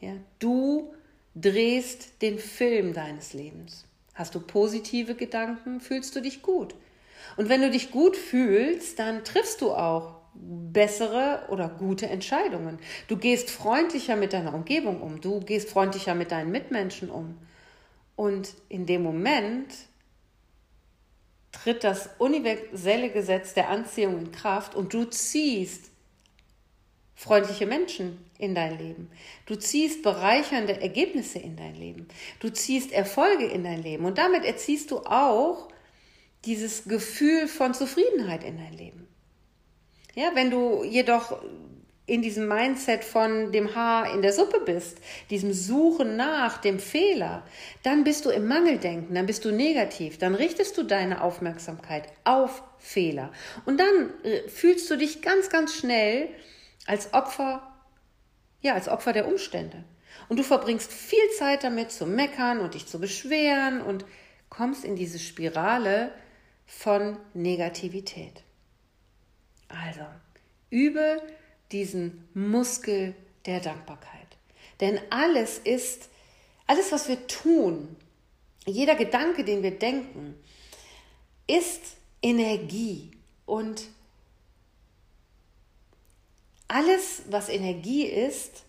Ja, 0.01 0.13
du 0.39 0.93
drehst 1.35 2.23
den 2.23 2.39
Film 2.39 2.93
deines 2.93 3.33
Lebens. 3.33 3.85
Hast 4.15 4.35
du 4.35 4.41
positive 4.41 5.15
Gedanken, 5.15 5.81
fühlst 5.81 6.15
du 6.17 6.21
dich 6.21 6.43
gut. 6.43 6.75
Und 7.37 7.49
wenn 7.49 7.61
du 7.63 7.71
dich 7.71 7.91
gut 7.91 8.17
fühlst, 8.17 8.99
dann 8.99 9.25
triffst 9.25 9.61
du 9.61 9.73
auch 9.73 10.17
bessere 10.35 11.47
oder 11.49 11.69
gute 11.69 12.07
Entscheidungen. 12.07 12.79
Du 13.09 13.17
gehst 13.17 13.51
freundlicher 13.51 14.17
mit 14.17 14.33
deiner 14.33 14.55
Umgebung 14.55 15.01
um, 15.01 15.21
du 15.21 15.41
gehst 15.41 15.71
freundlicher 15.71 16.15
mit 16.15 16.31
deinen 16.31 16.51
Mitmenschen 16.51 17.11
um. 17.11 17.39
Und 18.15 18.55
in 18.69 18.87
dem 18.87 19.03
Moment 19.03 19.75
tritt 21.53 21.85
das 21.85 22.11
universelle 22.19 23.11
Gesetz 23.11 23.55
der 23.55 23.69
Anziehung 23.69 24.19
in 24.19 24.33
Kraft 24.33 24.75
und 24.75 24.93
du 24.95 25.05
ziehst 25.05 25.91
freundliche 27.17 27.67
Menschen 27.67 28.19
in 28.39 28.55
dein 28.55 28.79
Leben. 28.79 29.11
Du 29.47 29.57
ziehst 29.57 30.03
bereichernde 30.03 30.81
Ergebnisse 30.81 31.39
in 31.39 31.57
dein 31.57 31.75
Leben. 31.75 32.07
Du 32.41 32.51
ziehst 32.51 32.93
Erfolge 32.93 33.47
in 33.47 33.65
dein 33.65 33.83
Leben. 33.83 34.05
Und 34.05 34.19
damit 34.19 34.45
erziehst 34.45 34.91
du 34.91 34.99
auch 34.99 35.69
dieses 36.45 36.85
Gefühl 36.85 37.49
von 37.49 37.75
Zufriedenheit 37.75 38.45
in 38.45 38.59
dein 38.59 38.75
Leben. 38.75 39.09
Ja, 40.15 40.31
wenn 40.35 40.51
du 40.51 40.85
jedoch 40.85 41.39
in 42.07 42.23
diesem 42.23 42.47
Mindset 42.47 43.03
von 43.03 43.51
dem 43.51 43.75
Haar 43.75 44.15
in 44.15 44.23
der 44.23 44.33
Suppe 44.33 44.61
bist, 44.61 44.99
diesem 45.29 45.53
Suchen 45.53 46.17
nach 46.17 46.59
dem 46.59 46.79
Fehler, 46.79 47.43
dann 47.83 48.05
bist 48.05 48.25
du 48.25 48.31
im 48.31 48.47
Mangeldenken, 48.47 49.15
dann 49.15 49.27
bist 49.27 49.45
du 49.45 49.51
negativ, 49.51 50.17
dann 50.19 50.35
richtest 50.35 50.79
du 50.79 50.85
deine 50.85 51.23
Aufmerksamkeit 51.23 52.05
auf 52.23 52.63
Fehler. 52.79 53.33
Und 53.65 53.81
dann 53.81 54.13
äh, 54.23 54.49
fühlst 54.49 54.89
du 54.91 54.97
dich 54.97 55.21
ganz, 55.21 55.51
ganz 55.51 55.75
schnell 55.75 56.29
als 56.87 57.13
Opfer, 57.13 57.63
ja, 58.61 58.75
als 58.75 58.89
Opfer 58.89 59.13
der 59.13 59.27
Umstände. 59.27 59.85
Und 60.29 60.39
du 60.39 60.43
verbringst 60.43 60.93
viel 60.93 61.31
Zeit 61.39 61.65
damit 61.65 61.91
zu 61.91 62.07
meckern 62.07 62.61
und 62.61 62.75
dich 62.75 62.87
zu 62.87 62.99
beschweren 62.99 63.81
und 63.81 64.05
kommst 64.49 64.85
in 64.85 64.97
diese 64.97 65.19
Spirale 65.19 66.13
von 66.67 67.19
Negativität. 67.35 68.43
Also, 69.69 70.07
übe 70.71 71.21
diesen 71.73 72.29
Muskel 72.35 73.15
der 73.45 73.61
Dankbarkeit. 73.61 74.27
Denn 74.81 75.01
alles 75.11 75.59
ist, 75.59 76.09
alles, 76.67 76.93
was 76.93 77.09
wir 77.09 77.27
tun, 77.27 77.97
jeder 78.67 78.97
Gedanke, 78.97 79.45
den 79.45 79.63
wir 79.63 79.79
denken, 79.79 80.35
ist 81.47 81.97
Energie. 82.23 83.13
Und 83.47 83.85
alles, 86.69 87.23
was 87.31 87.49
Energie 87.49 88.05
ist, 88.05 88.65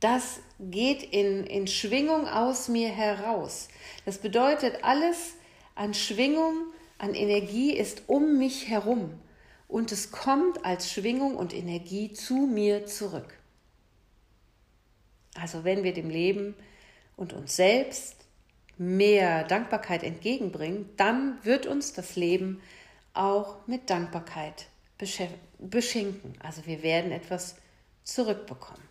das 0.00 0.40
geht 0.58 1.02
in, 1.02 1.44
in 1.44 1.66
Schwingung 1.66 2.28
aus 2.28 2.68
mir 2.68 2.88
heraus. 2.88 3.68
Das 4.04 4.18
bedeutet, 4.18 4.84
alles 4.84 5.34
an 5.74 5.94
Schwingung, 5.94 6.66
an 6.98 7.14
Energie 7.14 7.72
ist 7.72 8.02
um 8.08 8.38
mich 8.38 8.68
herum 8.68 9.18
und 9.68 9.92
es 9.92 10.10
kommt 10.10 10.64
als 10.64 10.90
Schwingung 10.90 11.36
und 11.36 11.54
Energie 11.54 12.12
zu 12.12 12.34
mir 12.34 12.86
zurück. 12.86 13.38
Also 15.34 15.64
wenn 15.64 15.82
wir 15.82 15.92
dem 15.92 16.08
Leben 16.08 16.54
und 17.16 17.32
uns 17.32 17.56
selbst 17.56 18.16
mehr 18.78 19.44
Dankbarkeit 19.44 20.02
entgegenbringen, 20.02 20.88
dann 20.96 21.38
wird 21.42 21.66
uns 21.66 21.92
das 21.92 22.16
Leben 22.16 22.60
auch 23.14 23.66
mit 23.66 23.88
Dankbarkeit 23.90 24.66
beschenken. 25.58 26.34
Also 26.40 26.66
wir 26.66 26.82
werden 26.82 27.12
etwas 27.12 27.56
zurückbekommen. 28.04 28.82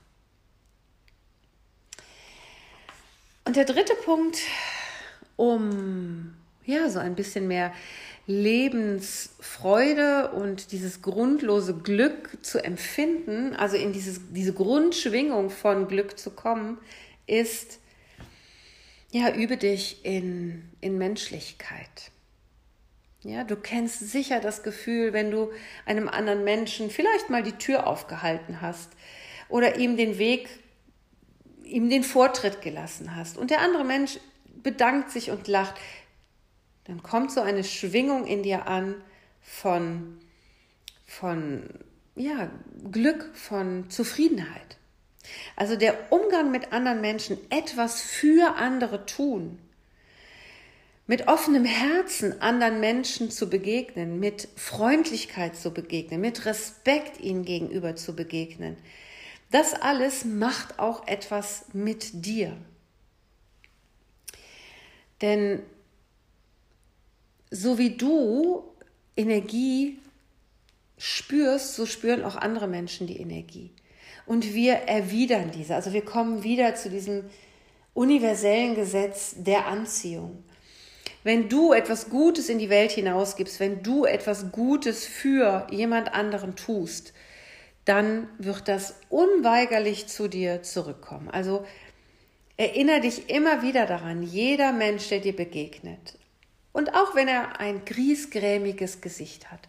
Und 3.46 3.56
der 3.56 3.66
dritte 3.66 3.94
Punkt, 4.04 4.40
um 5.36 6.36
ja 6.66 6.90
so 6.90 7.00
ein 7.00 7.16
bisschen 7.16 7.48
mehr 7.48 7.74
Lebensfreude 8.28 10.32
und 10.32 10.72
dieses 10.72 11.04
grundlose 11.04 11.76
Glück 11.76 12.44
zu 12.44 12.64
empfinden, 12.64 13.56
also 13.56 13.78
in 13.78 13.94
dieses, 13.94 14.20
diese 14.32 14.54
Grundschwingung 14.54 15.52
von 15.52 15.88
Glück 15.88 16.18
zu 16.18 16.32
kommen, 16.32 16.80
ist, 17.28 17.80
ja, 19.12 19.34
übe 19.34 19.58
dich 19.58 20.04
in, 20.04 20.64
in 20.82 20.98
Menschlichkeit. 20.98 22.12
Ja, 23.26 23.44
du 23.44 23.56
kennst 23.56 24.02
sicher 24.12 24.40
das 24.40 24.62
Gefühl, 24.62 25.12
wenn 25.12 25.32
du 25.32 25.50
einem 25.88 26.08
anderen 26.08 26.44
Menschen 26.44 26.92
vielleicht 26.92 27.32
mal 27.32 27.42
die 27.42 27.54
Tür 27.58 27.88
aufgehalten 27.88 28.62
hast 28.62 28.92
oder 29.50 29.78
ihm 29.78 29.98
den 29.98 30.20
Weg, 30.20 30.48
ihm 31.64 31.90
den 31.90 32.04
Vortritt 32.04 32.62
gelassen 32.62 33.16
hast 33.16 33.40
und 33.40 33.50
der 33.50 33.62
andere 33.62 33.84
Mensch 33.84 34.20
bedankt 34.62 35.10
sich 35.10 35.32
und 35.32 35.48
lacht, 35.48 35.74
dann 36.84 37.02
kommt 37.02 37.32
so 37.32 37.42
eine 37.42 37.64
Schwingung 37.64 38.28
in 38.28 38.44
dir 38.44 38.68
an 38.68 38.94
von, 39.42 40.20
von 41.08 41.68
ja, 42.16 42.52
Glück, 42.92 43.32
von 43.34 43.90
Zufriedenheit. 43.90 44.78
Also 45.56 45.76
der 45.76 46.12
Umgang 46.12 46.52
mit 46.52 46.74
anderen 46.74 47.02
Menschen, 47.02 47.40
etwas 47.50 48.04
für 48.04 48.56
andere 48.58 49.08
tun, 49.08 49.58
mit 51.08 51.28
offenem 51.28 51.66
Herzen 51.66 52.42
anderen 52.42 52.80
Menschen 52.80 53.30
zu 53.30 53.50
begegnen, 53.50 54.20
mit 54.20 54.48
Freundlichkeit 54.56 55.56
zu 55.56 55.72
begegnen, 55.72 56.20
mit 56.20 56.46
Respekt 56.46 57.20
ihnen 57.20 57.46
gegenüber 57.46 57.96
zu 57.96 58.16
begegnen. 58.16 58.78
Das 59.52 59.74
alles 59.74 60.26
macht 60.26 60.80
auch 60.80 61.08
etwas 61.08 61.66
mit 61.74 62.26
dir. 62.26 62.58
Denn 65.22 65.62
so 67.52 67.78
wie 67.78 67.92
du 67.92 68.64
Energie 69.16 70.00
spürst, 70.98 71.76
so 71.76 71.86
spüren 71.86 72.24
auch 72.24 72.36
andere 72.36 72.68
Menschen 72.68 73.06
die 73.06 73.18
Energie. 73.18 73.72
Und 74.26 74.54
wir 74.54 74.74
erwidern 74.74 75.52
diese. 75.52 75.76
Also 75.76 75.94
wir 75.94 76.04
kommen 76.04 76.44
wieder 76.44 76.76
zu 76.76 76.90
diesem 76.90 77.26
universellen 77.94 78.76
Gesetz 78.76 79.36
der 79.38 79.68
Anziehung. 79.68 80.44
Wenn 81.26 81.50
du 81.50 81.74
etwas 81.74 82.12
Gutes 82.12 82.50
in 82.50 82.60
die 82.60 82.70
Welt 82.70 82.92
hinausgibst, 82.92 83.60
wenn 83.60 83.82
du 83.82 84.06
etwas 84.06 84.52
Gutes 84.52 85.08
für 85.08 85.66
jemand 85.72 86.14
anderen 86.14 86.56
tust, 86.56 87.14
dann 87.84 88.30
wird 88.38 88.68
das 88.68 89.00
unweigerlich 89.10 90.06
zu 90.06 90.28
dir 90.28 90.62
zurückkommen. 90.62 91.32
Also 91.32 91.66
erinnere 92.58 93.02
dich 93.02 93.28
immer 93.32 93.64
wieder 93.64 93.88
daran, 93.88 94.22
jeder 94.22 94.72
Mensch, 94.72 95.10
der 95.10 95.20
dir 95.20 95.36
begegnet, 95.36 96.20
und 96.74 96.94
auch 96.94 97.16
wenn 97.16 97.28
er 97.28 97.60
ein 97.60 97.86
griesgrämiges 97.86 99.02
Gesicht 99.02 99.52
hat, 99.52 99.62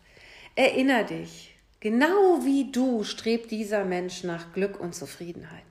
erinnere 0.56 1.06
dich, 1.06 1.56
genau 1.80 2.44
wie 2.44 2.70
du 2.70 3.02
strebt 3.02 3.50
dieser 3.50 3.86
Mensch 3.86 4.24
nach 4.24 4.52
Glück 4.52 4.78
und 4.78 4.94
Zufriedenheit. 4.94 5.64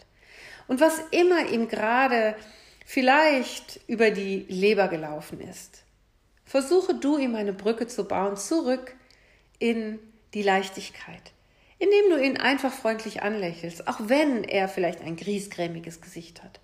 Und 0.67 0.79
was 0.79 0.99
immer 1.11 1.47
ihm 1.51 1.67
gerade 1.67 2.35
vielleicht 2.85 3.81
über 3.87 4.11
die 4.11 4.45
Leber 4.47 4.87
gelaufen 4.87 5.41
ist, 5.41 5.83
versuche 6.45 6.95
du 6.95 7.17
ihm 7.17 7.35
eine 7.35 7.51
Brücke 7.51 7.87
zu 7.87 8.07
bauen 8.07 8.37
zurück 8.37 8.95
in 9.59 9.99
die 10.33 10.43
Leichtigkeit, 10.43 11.33
indem 11.79 12.11
du 12.11 12.23
ihn 12.23 12.37
einfach 12.37 12.71
freundlich 12.71 13.23
anlächelst, 13.23 13.87
auch 13.87 13.99
wenn 14.03 14.43
er 14.43 14.69
vielleicht 14.69 15.01
ein 15.01 15.17
griesgrämiges 15.17 15.99
Gesicht 15.99 16.43
hat. 16.43 16.61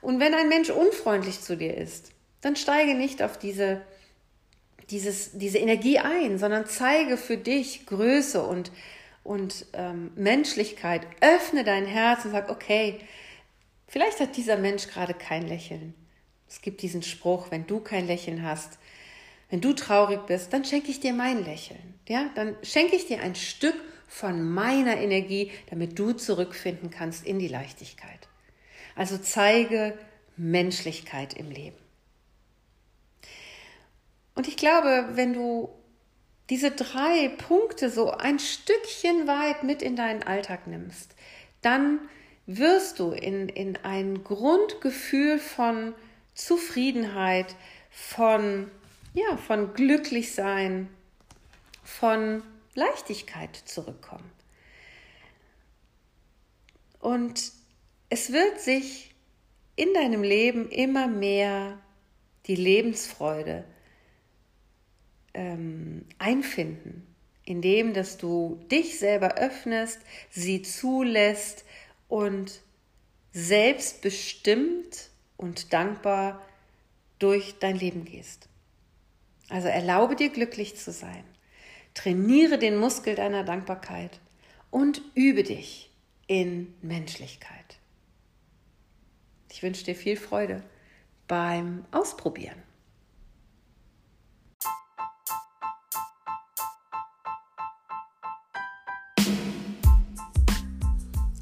Und 0.00 0.20
wenn 0.20 0.34
ein 0.34 0.48
Mensch 0.48 0.70
unfreundlich 0.70 1.40
zu 1.40 1.56
dir 1.56 1.76
ist, 1.76 2.12
dann 2.40 2.56
steige 2.56 2.94
nicht 2.94 3.22
auf 3.22 3.36
diese, 3.36 3.82
dieses, 4.88 5.32
diese 5.32 5.58
Energie 5.58 5.98
ein, 5.98 6.38
sondern 6.38 6.66
zeige 6.66 7.16
für 7.16 7.36
dich 7.36 7.84
Größe 7.86 8.42
und, 8.42 8.70
und 9.24 9.66
ähm, 9.72 10.12
Menschlichkeit. 10.14 11.02
Öffne 11.20 11.64
dein 11.64 11.84
Herz 11.84 12.24
und 12.24 12.30
sag, 12.30 12.48
okay, 12.48 13.00
vielleicht 13.90 14.20
hat 14.20 14.38
dieser 14.38 14.56
Mensch 14.56 14.88
gerade 14.88 15.12
kein 15.12 15.46
Lächeln. 15.46 15.94
Es 16.48 16.62
gibt 16.62 16.80
diesen 16.80 17.02
Spruch, 17.02 17.50
wenn 17.50 17.66
du 17.66 17.80
kein 17.80 18.06
Lächeln 18.06 18.42
hast, 18.42 18.78
wenn 19.50 19.60
du 19.60 19.72
traurig 19.72 20.26
bist, 20.26 20.52
dann 20.52 20.64
schenke 20.64 20.90
ich 20.90 21.00
dir 21.00 21.12
mein 21.12 21.44
Lächeln. 21.44 21.94
Ja, 22.08 22.30
dann 22.34 22.56
schenke 22.62 22.96
ich 22.96 23.06
dir 23.06 23.20
ein 23.20 23.34
Stück 23.34 23.74
von 24.06 24.48
meiner 24.48 24.96
Energie, 24.96 25.50
damit 25.68 25.98
du 25.98 26.12
zurückfinden 26.12 26.90
kannst 26.90 27.26
in 27.26 27.38
die 27.38 27.48
Leichtigkeit. 27.48 28.28
Also 28.96 29.18
zeige 29.18 29.98
Menschlichkeit 30.36 31.34
im 31.34 31.50
Leben. 31.50 31.76
Und 34.34 34.48
ich 34.48 34.56
glaube, 34.56 35.10
wenn 35.12 35.32
du 35.32 35.68
diese 36.48 36.70
drei 36.70 37.28
Punkte 37.28 37.90
so 37.90 38.10
ein 38.10 38.38
Stückchen 38.38 39.26
weit 39.26 39.62
mit 39.64 39.82
in 39.82 39.96
deinen 39.96 40.22
Alltag 40.22 40.66
nimmst, 40.66 41.14
dann 41.62 42.00
wirst 42.46 42.98
du 42.98 43.12
in, 43.12 43.48
in 43.48 43.76
ein 43.78 44.24
Grundgefühl 44.24 45.38
von 45.38 45.94
Zufriedenheit, 46.34 47.54
von, 47.90 48.70
ja, 49.14 49.36
von 49.36 49.74
Glücklichsein, 49.74 50.88
von 51.82 52.42
Leichtigkeit 52.74 53.56
zurückkommen. 53.56 54.30
Und 57.00 57.52
es 58.08 58.32
wird 58.32 58.60
sich 58.60 59.14
in 59.76 59.94
deinem 59.94 60.22
Leben 60.22 60.68
immer 60.70 61.08
mehr 61.08 61.78
die 62.46 62.56
Lebensfreude 62.56 63.64
ähm, 65.34 66.04
einfinden, 66.18 67.06
indem 67.44 67.94
dass 67.94 68.18
du 68.18 68.60
dich 68.70 68.98
selber 68.98 69.36
öffnest, 69.36 70.00
sie 70.30 70.62
zulässt 70.62 71.64
und 72.10 72.60
selbstbestimmt 73.32 75.08
und 75.36 75.72
dankbar 75.72 76.42
durch 77.18 77.54
dein 77.58 77.76
Leben 77.76 78.04
gehst. 78.04 78.48
Also 79.48 79.68
erlaube 79.68 80.16
dir 80.16 80.28
glücklich 80.28 80.76
zu 80.76 80.92
sein. 80.92 81.24
Trainiere 81.94 82.58
den 82.58 82.76
Muskel 82.76 83.14
deiner 83.14 83.44
Dankbarkeit 83.44 84.20
und 84.70 85.02
übe 85.14 85.42
dich 85.42 85.90
in 86.26 86.74
Menschlichkeit. 86.82 87.78
Ich 89.50 89.62
wünsche 89.62 89.84
dir 89.84 89.94
viel 89.94 90.16
Freude 90.16 90.62
beim 91.26 91.84
Ausprobieren. 91.90 92.62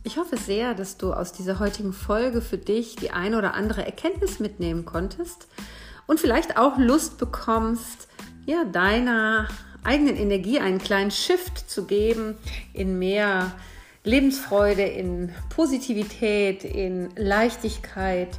Ich 0.09 0.16
hoffe 0.16 0.38
sehr, 0.38 0.73
dass 0.73 0.97
du 0.97 1.12
aus 1.12 1.35
dieser 1.35 1.59
heutigen 1.59 1.92
Folge 1.92 2.40
für 2.40 2.57
dich 2.57 2.97
die 2.97 3.11
eine 3.11 3.37
oder 3.37 3.53
andere 3.53 3.85
Erkenntnis 3.85 4.40
mitnehmen 4.40 4.87
konntest 4.87 5.49
und 6.07 6.18
vielleicht 6.18 6.57
auch 6.57 6.79
Lust 6.79 7.18
bekommst, 7.18 8.09
ja, 8.47 8.64
deiner 8.64 9.49
eigenen 9.85 10.16
Energie 10.16 10.61
einen 10.61 10.79
kleinen 10.79 11.11
Shift 11.11 11.71
zu 11.71 11.85
geben 11.85 12.38
in 12.73 12.99
mehr 12.99 13.53
Lebensfreude, 14.03 14.81
in 14.81 15.31
Positivität, 15.51 16.64
in 16.64 17.11
Leichtigkeit. 17.14 18.31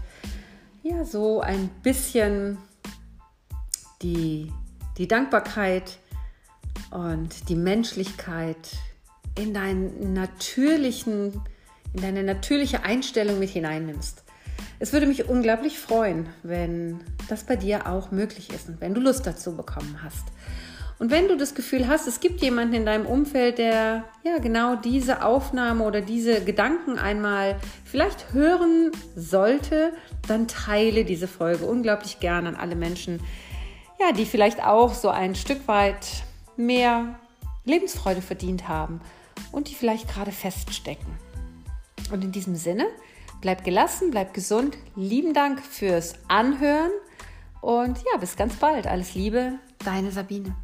Ja, 0.81 1.05
so 1.05 1.39
ein 1.39 1.69
bisschen 1.83 2.57
die, 4.01 4.51
die 4.97 5.07
Dankbarkeit 5.07 5.99
und 6.89 7.47
die 7.47 7.55
Menschlichkeit 7.55 8.71
in 9.35 9.53
deinen 9.53 10.13
natürlichen 10.13 11.39
deine 11.93 12.23
natürliche 12.23 12.83
Einstellung 12.83 13.39
mit 13.39 13.49
hineinnimmst. 13.49 14.23
Es 14.79 14.93
würde 14.93 15.05
mich 15.05 15.27
unglaublich 15.27 15.77
freuen, 15.77 16.29
wenn 16.43 17.01
das 17.27 17.43
bei 17.43 17.55
dir 17.55 17.87
auch 17.87 18.11
möglich 18.11 18.49
ist 18.53 18.69
und 18.69 18.81
wenn 18.81 18.93
du 18.93 19.01
Lust 19.01 19.25
dazu 19.27 19.55
bekommen 19.55 19.99
hast. 20.03 20.25
Und 20.99 21.11
wenn 21.11 21.29
du 21.29 21.37
das 21.37 21.55
Gefühl 21.55 21.87
hast, 21.87 22.07
es 22.07 22.19
gibt 22.19 22.41
jemanden 22.41 22.73
in 22.73 22.85
deinem 22.85 23.05
Umfeld, 23.05 23.57
der 23.57 24.03
ja 24.23 24.37
genau 24.39 24.75
diese 24.75 25.23
Aufnahme 25.23 25.85
oder 25.85 26.01
diese 26.01 26.43
Gedanken 26.43 26.99
einmal 26.99 27.57
vielleicht 27.85 28.33
hören 28.33 28.91
sollte, 29.15 29.93
dann 30.27 30.49
teile 30.49 31.05
diese 31.05 31.29
Folge 31.29 31.65
unglaublich 31.65 32.19
gern 32.19 32.47
an 32.47 32.55
alle 32.55 32.75
Menschen, 32.75 33.21
ja, 33.99 34.11
die 34.11 34.25
vielleicht 34.25 34.61
auch 34.61 34.93
so 34.93 35.09
ein 35.09 35.35
Stück 35.35 35.69
weit 35.69 36.23
mehr 36.57 37.15
Lebensfreude 37.63 38.21
verdient 38.21 38.67
haben 38.67 38.99
und 39.53 39.69
die 39.69 39.75
vielleicht 39.75 40.09
gerade 40.09 40.33
feststecken. 40.33 41.28
Und 42.11 42.23
in 42.23 42.31
diesem 42.31 42.55
Sinne, 42.55 42.87
bleib 43.41 43.63
gelassen, 43.63 44.11
bleib 44.11 44.33
gesund. 44.33 44.77
Lieben 44.95 45.33
Dank 45.33 45.61
fürs 45.61 46.15
Anhören 46.27 46.91
und 47.61 47.97
ja, 48.11 48.17
bis 48.19 48.35
ganz 48.35 48.55
bald. 48.55 48.87
Alles 48.87 49.15
Liebe, 49.15 49.53
deine 49.83 50.11
Sabine. 50.11 50.55